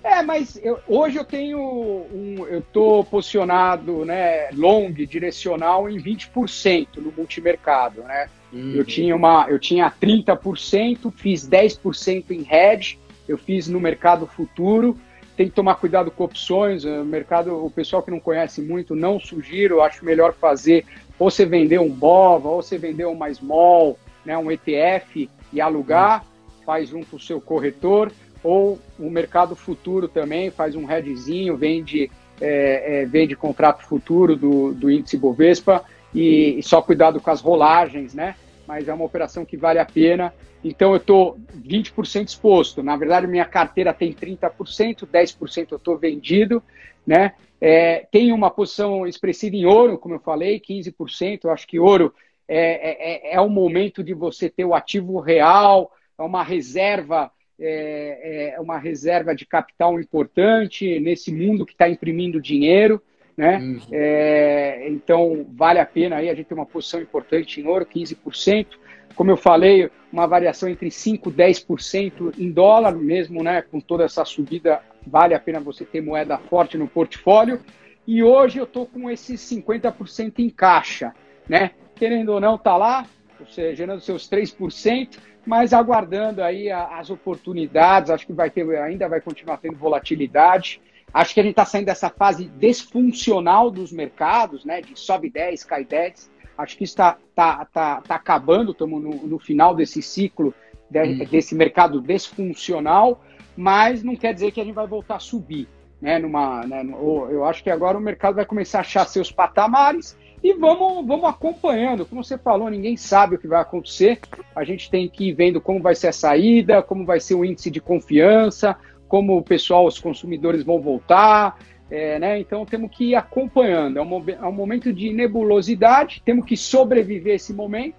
É, 0.04 0.22
mas 0.22 0.60
eu, 0.62 0.80
hoje 0.86 1.18
eu 1.18 1.24
tenho 1.24 1.60
um, 1.60 2.46
eu 2.50 2.60
estou 2.60 3.06
posicionado, 3.06 4.04
né, 4.04 4.50
long, 4.52 4.92
direcional 4.92 5.90
em 5.90 5.98
20% 5.98 6.98
no 6.98 7.14
multimercado, 7.16 8.02
né? 8.02 8.28
Uhum. 8.54 8.76
Eu 8.76 8.86
tinha 8.86 9.16
uma, 9.16 9.48
eu 9.50 9.58
tinha 9.58 9.92
30%, 9.92 11.12
fiz 11.12 11.48
10% 11.50 12.32
em 12.32 12.48
hedge, 12.50 13.00
eu 13.28 13.38
fiz 13.38 13.68
no 13.68 13.80
mercado 13.80 14.28
futuro. 14.28 14.96
Tem 15.36 15.48
que 15.50 15.56
tomar 15.56 15.76
cuidado 15.76 16.12
com 16.12 16.26
opções, 16.26 16.86
o 16.86 17.04
mercado, 17.04 17.66
o 17.66 17.70
pessoal 17.70 18.04
que 18.04 18.12
não 18.12 18.20
conhece 18.20 18.62
muito, 18.62 18.94
não 18.94 19.20
sugiro, 19.20 19.82
acho 19.82 20.06
melhor 20.06 20.32
fazer 20.34 20.86
ou 21.18 21.32
você 21.32 21.46
vender 21.46 21.80
um 21.80 21.90
BOVA, 21.90 22.50
ou 22.50 22.62
você 22.62 22.78
vender 22.78 23.06
uma 23.06 23.34
small, 23.34 23.98
né, 24.26 24.38
um 24.38 24.52
ETF 24.52 25.30
e 25.52 25.62
alugar, 25.62 26.22
uhum. 26.22 26.66
faz 26.66 26.90
junto 26.90 27.16
o 27.16 27.20
seu 27.20 27.40
corretor, 27.40 28.12
ou 28.44 28.80
o 29.00 29.10
mercado 29.10 29.56
futuro 29.56 30.08
também, 30.08 30.52
faz 30.52 30.76
um 30.76 30.90
hedgezinho, 30.90 31.56
vende, 31.56 32.12
é, 32.42 33.02
é, 33.02 33.06
vende 33.06 33.36
contrato 33.36 33.86
futuro 33.86 34.36
do, 34.36 34.74
do 34.74 34.92
índice 34.92 35.18
Bovespa 35.18 35.84
e, 36.14 36.60
e 36.60 36.64
só 36.64 36.82
cuidado 36.82 37.20
com 37.20 37.30
as 37.30 37.42
rolagens, 37.42 38.14
né? 38.14 38.36
Mas 38.68 38.88
é 38.88 38.94
uma 38.94 39.06
operação 39.06 39.46
que 39.46 39.58
vale 39.58 39.80
a 39.80 39.86
pena. 39.86 40.34
Então 40.64 40.92
eu 40.92 40.98
estou 40.98 41.38
20% 41.58 42.28
exposto. 42.28 42.82
Na 42.82 42.96
verdade, 42.96 43.28
minha 43.28 43.46
carteira 43.46 43.94
tem 43.94 44.14
30%, 44.14 45.06
10% 45.06 45.68
eu 45.72 45.78
estou 45.78 45.98
vendido, 45.98 46.64
né? 47.06 47.34
É, 47.60 48.06
tem 48.12 48.32
uma 48.32 48.52
posição 48.52 49.08
expressiva 49.08 49.56
em 49.56 49.66
ouro, 49.66 49.98
como 49.98 50.16
eu 50.16 50.20
falei, 50.20 50.60
15%. 50.60 51.42
Eu 51.44 51.52
acho 51.52 51.68
que 51.68 51.80
ouro 51.80 52.14
é, 52.48 53.32
é, 53.32 53.36
é 53.36 53.42
o 53.42 53.50
momento 53.50 54.04
de 54.04 54.14
você 54.14 54.50
ter 54.50 54.66
o 54.66 54.76
ativo 54.76 55.20
real, 55.20 55.92
é 56.18 56.22
uma 56.22 56.44
reserva 56.44 57.32
é, 57.60 58.54
é 58.56 58.60
uma 58.60 58.78
reserva 58.78 59.36
de 59.36 59.46
capital 59.46 60.00
importante 60.00 61.00
nesse 61.00 61.32
mundo 61.32 61.66
que 61.66 61.74
está 61.74 61.88
imprimindo 61.88 62.42
dinheiro. 62.42 63.02
Né? 63.36 63.58
Uhum. 63.58 63.80
É, 63.92 64.88
então, 64.90 65.46
vale 65.50 65.80
a 65.80 65.86
pena 65.86 66.18
aí, 66.18 66.30
a 66.30 66.36
gente 66.36 66.48
tem 66.48 66.58
uma 66.58 66.66
posição 66.66 67.02
importante 67.02 67.60
em 67.60 67.68
ouro, 67.68 67.86
15%. 67.86 68.68
Como 69.16 69.30
eu 69.30 69.38
falei, 69.38 69.90
uma 70.12 70.28
variação 70.28 70.70
entre 70.70 70.90
5% 70.90 71.28
e 71.28 71.32
10% 71.32 72.34
em 72.38 72.52
dólar, 72.52 72.96
mesmo 72.96 73.44
né, 73.44 73.62
com 73.62 73.80
toda 73.80 74.04
essa 74.04 74.26
subida, 74.26 74.82
vale 75.06 75.34
a 75.34 75.40
pena 75.40 75.60
você 75.60 75.86
ter 75.86 76.02
moeda 76.02 76.38
forte 76.38 76.78
no 76.78 76.88
portfólio. 76.88 77.60
E 78.06 78.24
hoje 78.24 78.60
eu 78.60 78.66
estou 78.66 78.86
com 78.86 79.10
esses 79.10 79.40
50% 79.42 80.40
em 80.40 80.50
caixa, 80.50 81.14
né? 81.48 81.72
Querendo 81.96 82.30
ou 82.30 82.40
não, 82.40 82.58
tá 82.58 82.76
lá, 82.76 83.06
você 83.40 83.76
gerando 83.76 84.02
seus 84.02 84.30
3%, 84.30 85.18
mas 85.46 85.74
aguardando 85.74 86.44
aí 86.44 86.70
as 86.72 87.10
oportunidades, 87.10 88.10
acho 88.10 88.26
que 88.26 88.34
vai 88.34 88.50
ter, 88.50 88.68
ainda 88.78 89.08
vai 89.08 89.22
continuar 89.22 89.58
tendo 89.58 89.78
volatilidade. 89.78 90.82
Acho 91.14 91.34
que 91.34 91.40
a 91.40 91.44
gente 91.44 91.52
está 91.52 91.66
saindo 91.66 91.86
dessa 91.86 92.10
fase 92.10 92.46
desfuncional 92.46 93.70
dos 93.70 93.92
mercados, 93.92 94.66
né? 94.66 94.82
De 94.82 95.00
sobe 95.00 95.30
10, 95.30 95.64
cai 95.64 95.86
10. 95.86 96.32
Acho 96.58 96.78
que 96.78 96.84
está 96.84 97.18
tá, 97.36 97.66
tá, 97.66 98.02
tá 98.02 98.16
acabando, 98.16 98.72
estamos 98.72 99.02
no, 99.02 99.28
no, 99.28 99.40
final 99.40 99.76
desse 99.76 100.02
ciclo 100.02 100.54
de, 100.90 101.00
uhum. 101.00 101.26
desse 101.26 101.56
mercado 101.56 102.02
desfuncional, 102.02 103.24
mas 103.56 104.04
não 104.04 104.16
quer 104.16 104.34
dizer 104.34 104.52
que 104.52 104.62
a 104.62 104.64
gente 104.64 104.74
vai 104.74 104.88
voltar 104.88 105.16
a 105.16 105.20
subir. 105.20 105.68
Né, 106.02 106.20
numa, 106.20 106.66
né, 106.66 106.84
eu 107.32 107.46
acho 107.46 107.64
que 107.64 107.70
agora 107.70 107.98
o 107.98 108.02
mercado 108.02 108.36
vai 108.36 108.46
começar 108.46 108.80
a 108.80 108.82
achar 108.82 109.08
seus 109.08 109.32
patamares 109.32 110.18
e 110.44 110.54
vamos, 110.54 111.08
vamos 111.08 111.24
acompanhando. 111.24 112.06
Como 112.06 112.22
você 112.22 112.38
falou, 112.38 112.70
ninguém 112.70 112.98
sabe 112.98 113.36
o 113.36 113.40
que 113.40 113.48
vai 113.48 113.62
acontecer. 113.62 114.20
A 114.54 114.66
gente 114.66 114.92
tem 114.92 115.08
que 115.08 115.30
ir 115.30 115.34
vendo 115.34 115.62
como 115.62 115.82
vai 115.82 115.96
ser 115.96 116.10
a 116.10 116.14
saída, 116.14 116.84
como 116.84 117.06
vai 117.06 117.22
ser 117.22 117.36
o 117.36 117.46
índice 117.46 117.72
de 117.72 117.80
confiança, 117.80 118.76
como 119.14 119.38
o 119.38 119.44
pessoal, 119.44 119.86
os 119.86 120.00
consumidores 120.00 120.64
vão 120.64 120.82
voltar. 120.82 121.60
É, 121.92 122.18
né? 122.18 122.40
Então 122.40 122.66
temos 122.66 122.90
que 122.90 123.12
ir 123.12 123.16
acompanhando. 123.16 124.00
É 124.00 124.02
um, 124.02 124.24
é 124.28 124.48
um 124.48 124.52
momento 124.52 124.92
de 124.92 125.14
nebulosidade, 125.14 126.20
temos 126.26 126.48
que 126.48 126.58
sobreviver 126.58 127.36
esse 127.36 127.54
momento. 127.54 127.94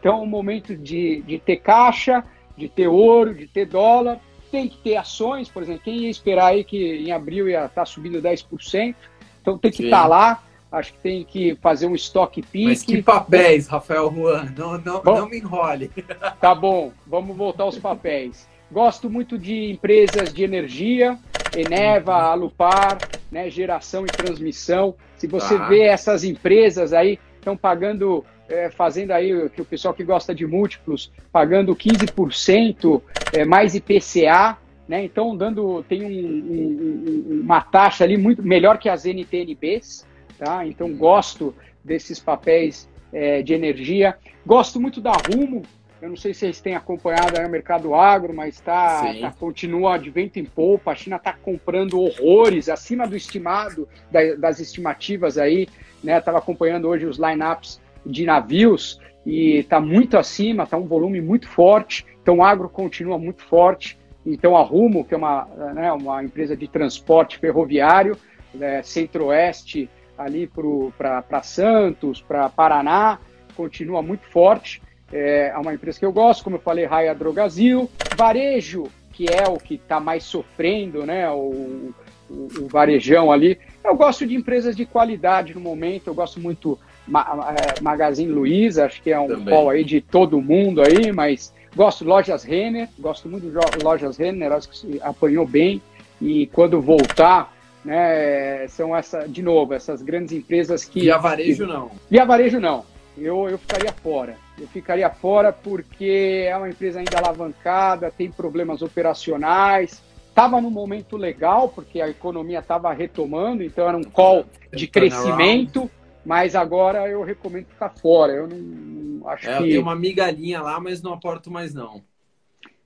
Então 0.00 0.18
é 0.18 0.20
um 0.20 0.26
momento 0.26 0.76
de, 0.76 1.22
de 1.22 1.38
ter 1.38 1.58
caixa, 1.58 2.24
de 2.56 2.68
ter 2.68 2.88
ouro, 2.88 3.32
de 3.32 3.46
ter 3.46 3.66
dólar. 3.66 4.18
Tem 4.50 4.68
que 4.68 4.76
ter 4.78 4.96
ações, 4.96 5.48
por 5.48 5.62
exemplo, 5.62 5.82
quem 5.84 5.98
ia 5.98 6.10
esperar 6.10 6.46
aí 6.46 6.64
que 6.64 6.96
em 6.96 7.12
abril 7.12 7.48
ia 7.48 7.66
estar 7.66 7.86
subindo 7.86 8.20
10%? 8.20 8.92
Então 9.40 9.56
tem 9.56 9.70
que 9.70 9.84
estar 9.84 10.02
tá 10.02 10.08
lá, 10.08 10.42
acho 10.72 10.94
que 10.94 10.98
tem 10.98 11.22
que 11.22 11.54
fazer 11.62 11.86
um 11.86 11.94
estoque 11.94 12.42
pique. 12.42 12.66
Mas 12.66 12.82
que 12.82 13.00
papéis, 13.00 13.68
Rafael 13.68 14.12
Juan? 14.12 14.52
Não, 14.58 14.78
não, 14.78 15.00
bom, 15.00 15.20
não 15.20 15.28
me 15.28 15.38
enrole. 15.38 15.92
Tá 16.40 16.56
bom, 16.56 16.90
vamos 17.06 17.36
voltar 17.36 17.62
aos 17.62 17.78
papéis. 17.78 18.48
Gosto 18.70 19.08
muito 19.08 19.38
de 19.38 19.70
empresas 19.70 20.32
de 20.32 20.42
energia, 20.42 21.16
Eneva, 21.56 22.14
Alupar, 22.14 22.98
né, 23.30 23.48
geração 23.48 24.04
e 24.04 24.08
transmissão. 24.08 24.94
Se 25.16 25.26
você 25.26 25.54
ah. 25.54 25.68
vê 25.68 25.82
essas 25.82 26.24
empresas 26.24 26.92
aí, 26.92 27.18
estão 27.36 27.56
pagando, 27.56 28.24
é, 28.48 28.68
fazendo 28.70 29.12
aí, 29.12 29.48
que 29.50 29.62
o 29.62 29.64
pessoal 29.64 29.94
que 29.94 30.02
gosta 30.02 30.34
de 30.34 30.46
múltiplos, 30.46 31.12
pagando 31.30 31.74
15% 31.76 33.00
é, 33.32 33.44
mais 33.44 33.74
IPCA, 33.74 34.58
né? 34.88 35.04
Então, 35.04 35.36
dando, 35.36 35.82
tem 35.84 36.02
um, 36.04 36.08
um, 36.08 37.40
uma 37.42 37.60
taxa 37.60 38.04
ali 38.04 38.16
muito 38.16 38.42
melhor 38.42 38.78
que 38.78 38.88
as 38.88 39.04
NTNBs, 39.04 40.06
tá? 40.38 40.66
Então, 40.66 40.92
gosto 40.94 41.54
desses 41.84 42.18
papéis 42.18 42.88
é, 43.12 43.42
de 43.42 43.54
energia. 43.54 44.16
Gosto 44.44 44.80
muito 44.80 45.00
da 45.00 45.12
Rumo, 45.12 45.62
eu 46.06 46.10
não 46.10 46.16
sei 46.16 46.32
se 46.32 46.40
vocês 46.40 46.60
têm 46.60 46.76
acompanhado 46.76 47.36
o 47.40 47.50
mercado 47.50 47.92
agro, 47.92 48.32
mas 48.32 48.60
tá, 48.60 49.12
tá, 49.20 49.32
continua 49.32 49.98
de 49.98 50.08
vento 50.08 50.38
em 50.38 50.44
polpa. 50.44 50.92
A 50.92 50.94
China 50.94 51.16
está 51.16 51.32
comprando 51.32 52.00
horrores, 52.00 52.68
acima 52.68 53.08
do 53.08 53.16
estimado, 53.16 53.88
da, 54.08 54.36
das 54.36 54.60
estimativas 54.60 55.36
aí. 55.36 55.66
Né? 56.04 56.16
Estava 56.16 56.38
acompanhando 56.38 56.86
hoje 56.86 57.06
os 57.06 57.18
lineups 57.18 57.80
de 58.04 58.24
navios 58.24 59.00
e 59.26 59.56
está 59.56 59.80
muito 59.80 60.16
acima, 60.16 60.62
está 60.62 60.76
um 60.76 60.86
volume 60.86 61.20
muito 61.20 61.48
forte. 61.48 62.06
Então 62.22 62.38
o 62.38 62.44
agro 62.44 62.68
continua 62.68 63.18
muito 63.18 63.42
forte. 63.42 63.98
Então 64.24 64.56
a 64.56 64.62
Rumo, 64.62 65.04
que 65.04 65.12
é 65.12 65.16
uma, 65.16 65.44
né, 65.74 65.92
uma 65.92 66.22
empresa 66.22 66.56
de 66.56 66.68
transporte 66.68 67.36
ferroviário, 67.38 68.16
né, 68.54 68.80
centro-oeste, 68.84 69.90
ali 70.16 70.48
para 70.96 71.42
Santos, 71.42 72.22
para 72.22 72.48
Paraná, 72.48 73.18
continua 73.56 74.02
muito 74.02 74.24
forte 74.28 74.80
é, 75.12 75.52
uma 75.56 75.74
empresa 75.74 75.98
que 75.98 76.04
eu 76.04 76.12
gosto, 76.12 76.42
como 76.42 76.56
eu 76.56 76.60
falei, 76.60 76.84
Raia 76.84 77.14
Drogazil, 77.14 77.90
Varejo, 78.16 78.88
que 79.12 79.26
é 79.32 79.48
o 79.48 79.56
que 79.56 79.74
está 79.74 80.00
mais 80.00 80.24
sofrendo, 80.24 81.06
né? 81.06 81.30
O, 81.30 81.92
o, 82.28 82.48
o, 82.60 82.68
varejão 82.68 83.30
ali. 83.30 83.58
Eu 83.84 83.94
gosto 83.94 84.26
de 84.26 84.34
empresas 84.34 84.74
de 84.74 84.84
qualidade 84.84 85.54
no 85.54 85.60
momento, 85.60 86.08
eu 86.08 86.14
gosto 86.14 86.40
muito 86.40 86.78
Ma, 87.06 87.54
é, 87.56 87.80
Magazine 87.80 88.30
Luiza, 88.30 88.84
acho 88.84 89.00
que 89.00 89.12
é 89.12 89.18
um 89.18 89.44
pol 89.44 89.70
aí 89.70 89.84
de 89.84 90.00
todo 90.00 90.40
mundo 90.40 90.82
aí, 90.82 91.12
mas 91.12 91.54
gosto 91.74 92.02
de 92.02 92.10
Lojas 92.10 92.42
Renner, 92.42 92.88
gosto 92.98 93.28
muito 93.28 93.48
de 93.48 93.84
Lojas 93.84 94.16
Renner, 94.16 94.50
acho 94.52 94.68
que 94.68 95.00
apanhou 95.00 95.46
bem 95.46 95.80
e 96.20 96.48
quando 96.48 96.80
voltar, 96.80 97.54
né, 97.84 98.66
são 98.68 98.96
essa, 98.96 99.28
de 99.28 99.40
novo, 99.40 99.72
essas 99.72 100.02
grandes 100.02 100.32
empresas 100.32 100.84
que... 100.84 101.02
Via 101.02 101.16
varejo 101.16 101.64
que, 101.64 101.72
não. 101.72 101.90
Via 102.10 102.24
varejo 102.24 102.58
não, 102.58 102.84
eu, 103.16 103.48
eu 103.48 103.56
ficaria 103.56 103.92
fora 103.92 104.36
eu 104.58 104.66
ficaria 104.68 105.10
fora 105.10 105.52
porque 105.52 106.46
é 106.48 106.56
uma 106.56 106.68
empresa 106.68 106.98
ainda 106.98 107.18
alavancada, 107.18 108.10
tem 108.10 108.30
problemas 108.30 108.80
operacionais. 108.82 110.02
Estava 110.28 110.60
num 110.60 110.70
momento 110.70 111.16
legal, 111.16 111.68
porque 111.68 112.00
a 112.00 112.08
economia 112.08 112.58
estava 112.58 112.92
retomando, 112.92 113.62
então 113.62 113.88
era 113.88 113.96
um 113.96 114.04
call 114.04 114.44
de 114.72 114.86
crescimento, 114.86 115.90
mas 116.24 116.54
agora 116.54 117.08
eu 117.08 117.22
recomendo 117.22 117.66
ficar 117.66 117.90
fora. 117.90 118.32
Eu 118.32 118.48
não, 118.48 118.56
não 118.58 119.28
acho 119.28 119.48
é, 119.48 119.56
que. 119.56 119.62
Eu 119.62 119.68
tenho 119.68 119.82
uma 119.82 119.96
migalhinha 119.96 120.60
lá, 120.60 120.78
mas 120.80 121.02
não 121.02 121.12
aporto 121.12 121.50
mais 121.50 121.72
não. 121.72 122.02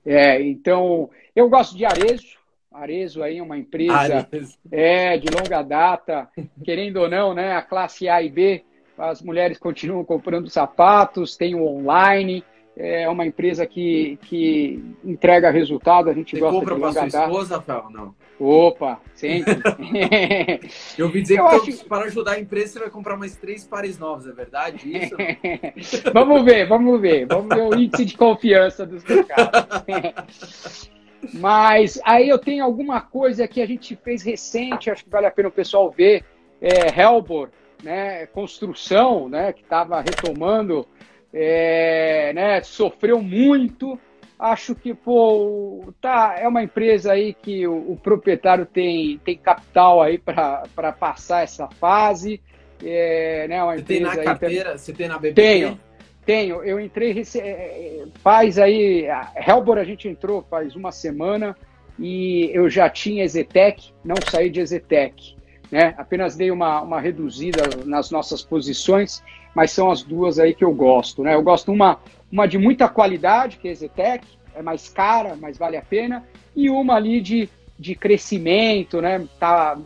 É, 0.05 0.41
então 0.41 1.09
eu 1.35 1.49
gosto 1.49 1.77
de 1.77 1.85
Arezo. 1.85 2.39
Arezo 2.71 3.21
aí 3.21 3.37
é 3.37 3.43
uma 3.43 3.57
empresa 3.57 4.27
é, 4.71 5.17
de 5.17 5.27
longa 5.29 5.61
data, 5.61 6.29
querendo 6.63 6.97
ou 6.97 7.09
não, 7.09 7.33
né? 7.33 7.53
A 7.53 7.61
classe 7.61 8.07
A 8.07 8.21
e 8.21 8.29
B 8.29 8.63
as 8.97 9.21
mulheres 9.21 9.57
continuam 9.57 10.03
comprando 10.03 10.49
sapatos, 10.49 11.37
tem 11.37 11.55
o 11.55 11.65
online, 11.65 12.43
é 12.75 13.07
uma 13.09 13.25
empresa 13.25 13.65
que, 13.65 14.17
que 14.23 14.83
entrega 15.03 15.51
resultado, 15.51 16.09
a 16.09 16.13
gente 16.13 16.35
Você 16.35 16.39
gosta 16.39 16.59
compra 16.59 16.75
de 16.75 16.81
para 16.81 17.09
sua 17.09 17.23
esposa, 17.23 17.55
Rafael? 17.57 17.89
Não. 17.89 18.15
Opa, 18.39 18.99
sempre. 19.13 19.53
Eu 20.97 21.05
ouvi 21.05 21.21
dizer 21.21 21.37
eu 21.37 21.47
que 21.61 21.71
acho... 21.71 21.85
para 21.85 22.05
ajudar 22.05 22.31
a 22.31 22.39
empresa 22.39 22.73
você 22.73 22.79
vai 22.79 22.89
comprar 22.89 23.15
mais 23.15 23.35
três 23.35 23.63
pares 23.65 23.99
novos, 23.99 24.25
é 24.25 24.31
verdade 24.31 24.97
isso? 24.97 25.15
vamos 26.11 26.43
ver, 26.43 26.67
vamos 26.67 26.99
ver. 26.99 27.27
Vamos 27.27 27.55
ver 27.55 27.61
o 27.61 27.75
índice 27.75 28.03
de 28.03 28.17
confiança 28.17 28.83
dos 28.83 29.03
mercados. 29.03 30.89
Mas 31.33 32.01
aí 32.03 32.29
eu 32.29 32.39
tenho 32.39 32.63
alguma 32.63 32.99
coisa 32.99 33.47
que 33.47 33.61
a 33.61 33.65
gente 33.67 33.95
fez 33.95 34.23
recente, 34.23 34.89
acho 34.89 35.03
que 35.03 35.09
vale 35.09 35.27
a 35.27 35.31
pena 35.31 35.49
o 35.49 35.51
pessoal 35.51 35.91
ver. 35.91 36.23
É, 36.59 36.99
Helbor, 36.99 37.49
né, 37.83 38.25
construção, 38.27 39.27
né, 39.27 39.53
que 39.53 39.61
estava 39.61 40.01
retomando, 40.01 40.87
é, 41.33 42.31
né, 42.33 42.61
sofreu 42.63 43.21
muito. 43.21 43.99
Acho 44.37 44.73
que 44.73 44.93
pô, 44.93 45.93
tá, 46.01 46.35
é 46.39 46.47
uma 46.47 46.63
empresa 46.63 47.11
aí 47.11 47.33
que 47.33 47.67
o, 47.67 47.91
o 47.91 47.99
proprietário 48.01 48.65
tem, 48.65 49.19
tem 49.19 49.37
capital 49.37 50.01
aí 50.01 50.17
para 50.17 50.91
passar 50.99 51.43
essa 51.43 51.67
fase. 51.67 52.41
É, 52.83 53.47
né, 53.47 53.63
uma 53.63 53.77
você 53.77 53.83
tem 53.83 53.99
na 53.99 54.17
carteira? 54.17 54.77
Você 54.77 54.93
tem 54.93 55.07
na 55.07 55.19
BBB? 55.19 55.41
Tenho, 55.41 55.79
tenho. 56.25 56.63
Eu 56.63 56.79
entrei 56.79 57.21
é, 57.35 57.39
é, 57.39 58.03
faz 58.23 58.57
aí. 58.57 59.07
A 59.07 59.31
Helbor 59.47 59.77
a 59.77 59.83
gente 59.83 60.07
entrou 60.07 60.43
faz 60.49 60.75
uma 60.75 60.91
semana 60.91 61.55
e 61.99 62.49
eu 62.51 62.67
já 62.67 62.89
tinha 62.89 63.23
Ezetec, 63.23 63.93
não 64.03 64.15
saí 64.27 64.49
de 64.49 64.59
Ezetec. 64.59 65.35
Né? 65.71 65.93
Apenas 65.97 66.35
dei 66.35 66.51
uma, 66.51 66.81
uma 66.81 66.99
reduzida 66.99 67.63
nas 67.85 68.11
nossas 68.11 68.41
posições, 68.41 69.23
mas 69.55 69.71
são 69.71 69.89
as 69.89 70.03
duas 70.03 70.37
aí 70.37 70.53
que 70.53 70.63
eu 70.63 70.73
gosto. 70.73 71.23
Né? 71.23 71.33
Eu 71.33 71.41
gosto 71.41 71.71
uma, 71.71 71.99
uma 72.31 72.45
de 72.45 72.57
muita 72.57 72.89
qualidade, 72.89 73.57
que 73.57 73.69
é 73.69 73.71
a 73.71 73.75
Zetec, 73.75 74.27
é 74.53 74.61
mais 74.61 74.89
cara, 74.89 75.37
mas 75.39 75.57
vale 75.57 75.77
a 75.77 75.81
pena, 75.81 76.25
e 76.53 76.69
uma 76.69 76.95
ali 76.95 77.21
de, 77.21 77.47
de 77.79 77.95
crescimento, 77.95 79.01
né? 79.01 79.25
Tá 79.39 79.77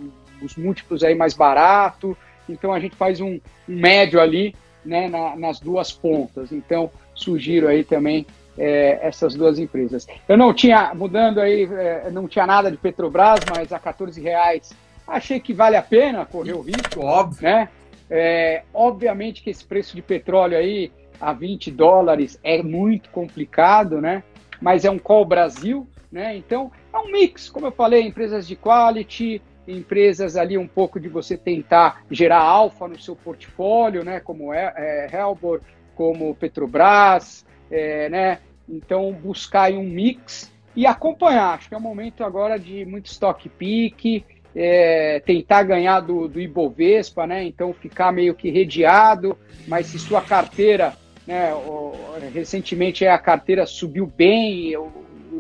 os 0.42 0.56
múltiplos 0.56 1.04
aí 1.04 1.16
mais 1.16 1.34
barato, 1.34 2.18
então 2.50 2.74
a 2.74 2.80
gente 2.80 2.96
faz 2.96 3.22
um, 3.22 3.40
um 3.70 3.76
médio 3.76 4.20
ali, 4.20 4.56
né, 4.84 5.08
na, 5.08 5.36
nas 5.36 5.60
duas 5.60 5.92
pontas. 5.92 6.52
Então, 6.52 6.92
sugiro 7.14 7.68
aí 7.68 7.84
também 7.84 8.26
é, 8.58 9.00
essas 9.02 9.36
duas 9.36 9.60
empresas. 9.60 10.08
Eu 10.28 10.38
não 10.38 10.54
tinha, 10.54 10.94
mudando 10.94 11.40
aí, 11.40 11.64
é, 11.72 12.10
não 12.12 12.28
tinha 12.28 12.46
nada 12.46 12.72
de 12.72 12.78
Petrobras, 12.78 13.40
mas 13.50 13.72
a 13.72 13.80
14 13.80 14.22
reais 14.22 14.72
Achei 15.08 15.40
que 15.40 15.54
vale 15.54 15.76
a 15.76 15.82
pena 15.82 16.26
correr 16.26 16.54
o 16.54 16.62
risco, 16.62 17.02
óbvio, 17.02 17.44
né? 17.44 17.70
É, 18.10 18.64
obviamente 18.74 19.42
que 19.42 19.50
esse 19.50 19.66
preço 19.66 19.96
de 19.96 20.02
petróleo 20.02 20.58
aí 20.58 20.92
a 21.20 21.34
20 21.34 21.72
dólares 21.72 22.40
é 22.44 22.62
muito 22.62 23.10
complicado, 23.10 24.02
né? 24.02 24.24
Mas 24.62 24.86
é 24.86 24.92
um 24.92 25.00
call 25.00 25.26
Brasil, 25.26 25.88
né? 26.12 26.36
Então 26.36 26.72
é 26.94 26.98
um 26.98 27.12
mix, 27.12 27.50
como 27.50 27.68
eu 27.68 27.72
falei, 27.72 28.02
empresas 28.02 28.48
de 28.48 28.56
quality, 28.56 29.42
empresas 29.68 30.36
ali 30.36 30.58
um 30.58 30.68
pouco 30.68 31.00
de 31.00 31.08
você 31.08 31.38
tentar 31.38 32.04
gerar 32.10 32.42
alfa 32.42 32.88
no 32.88 33.00
seu 33.00 33.16
portfólio, 33.16 34.04
né? 34.04 34.20
Como 34.20 34.54
é, 34.54 34.74
é 34.76 35.16
Helbor, 35.16 35.62
como 35.96 36.36
Petrobras, 36.36 37.46
é, 37.70 38.10
né? 38.10 38.40
Então 38.68 39.12
buscar 39.14 39.72
um 39.72 39.84
mix 39.84 40.52
e 40.76 40.86
acompanhar. 40.86 41.56
Acho 41.56 41.70
que 41.70 41.76
é 41.76 41.78
um 41.78 41.82
momento 41.82 42.24
agora 42.24 42.60
de 42.60 42.86
muito 42.86 43.08
stock 43.08 43.48
pick 43.50 44.26
é, 44.56 45.20
tentar 45.20 45.64
ganhar 45.64 46.00
do, 46.00 46.30
do 46.30 46.40
Ibovespa, 46.40 47.28
né? 47.28 47.44
Então 47.44 47.74
ficar 47.74 48.14
meio 48.14 48.34
que 48.34 48.50
redeado, 48.50 49.38
mas 49.68 49.88
se 49.88 50.00
sua 50.00 50.22
carteira, 50.22 50.96
né? 51.28 51.52
Recentemente 52.34 53.06
a 53.06 53.18
carteira 53.18 53.66
subiu 53.66 54.08
bem, 54.08 54.76
o, 54.78 54.92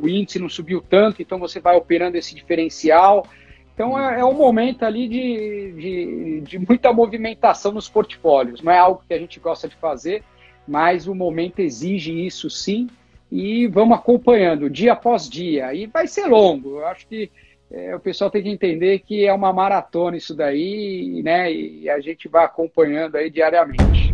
o, 0.02 0.10
índice 0.10 0.38
não 0.38 0.50
subiu 0.50 0.82
tanto, 0.82 1.22
então 1.22 1.40
você 1.40 1.62
vai 1.62 1.78
operando 1.78 2.18
esse 2.18 2.36
diferencial. 2.36 3.26
Então 3.74 3.98
é, 3.98 4.20
é 4.20 4.26
um 4.26 4.34
momento 4.34 4.84
ali 4.84 5.08
de, 5.08 5.72
de, 5.72 6.42
de 6.42 6.60
muita 6.60 6.92
movimentação 6.92 7.72
nos 7.72 7.88
portfólios. 7.88 8.62
Não 8.62 8.72
é 8.72 8.78
algo 8.78 9.02
que 9.08 9.14
a 9.14 9.20
gente 9.20 9.40
gosta 9.40 9.70
de 9.70 9.76
fazer, 9.78 10.24
mas 10.68 11.08
o 11.08 11.16
momento 11.16 11.60
exige 11.60 12.26
isso 12.26 12.50
sim. 12.50 12.90
E 13.32 13.66
vamos 13.68 13.98
acompanhando 13.98 14.70
dia 14.70 14.94
após 14.94 15.30
dia. 15.30 15.74
E 15.74 15.88
vai 15.88 16.06
ser 16.06 16.26
longo. 16.28 16.80
Eu 16.80 16.88
acho 16.88 17.08
que 17.08 17.32
é, 17.72 17.96
o 17.96 18.00
pessoal 18.00 18.30
tem 18.30 18.44
que 18.44 18.50
entender 18.50 19.00
que 19.00 19.26
é 19.26 19.34
uma 19.34 19.52
maratona 19.52 20.18
isso 20.18 20.36
daí, 20.36 21.22
né? 21.24 21.52
E 21.52 21.90
a 21.90 22.00
gente 22.00 22.28
vai 22.28 22.46
acompanhando 22.46 23.16
aí 23.16 23.30
diariamente. 23.30 24.05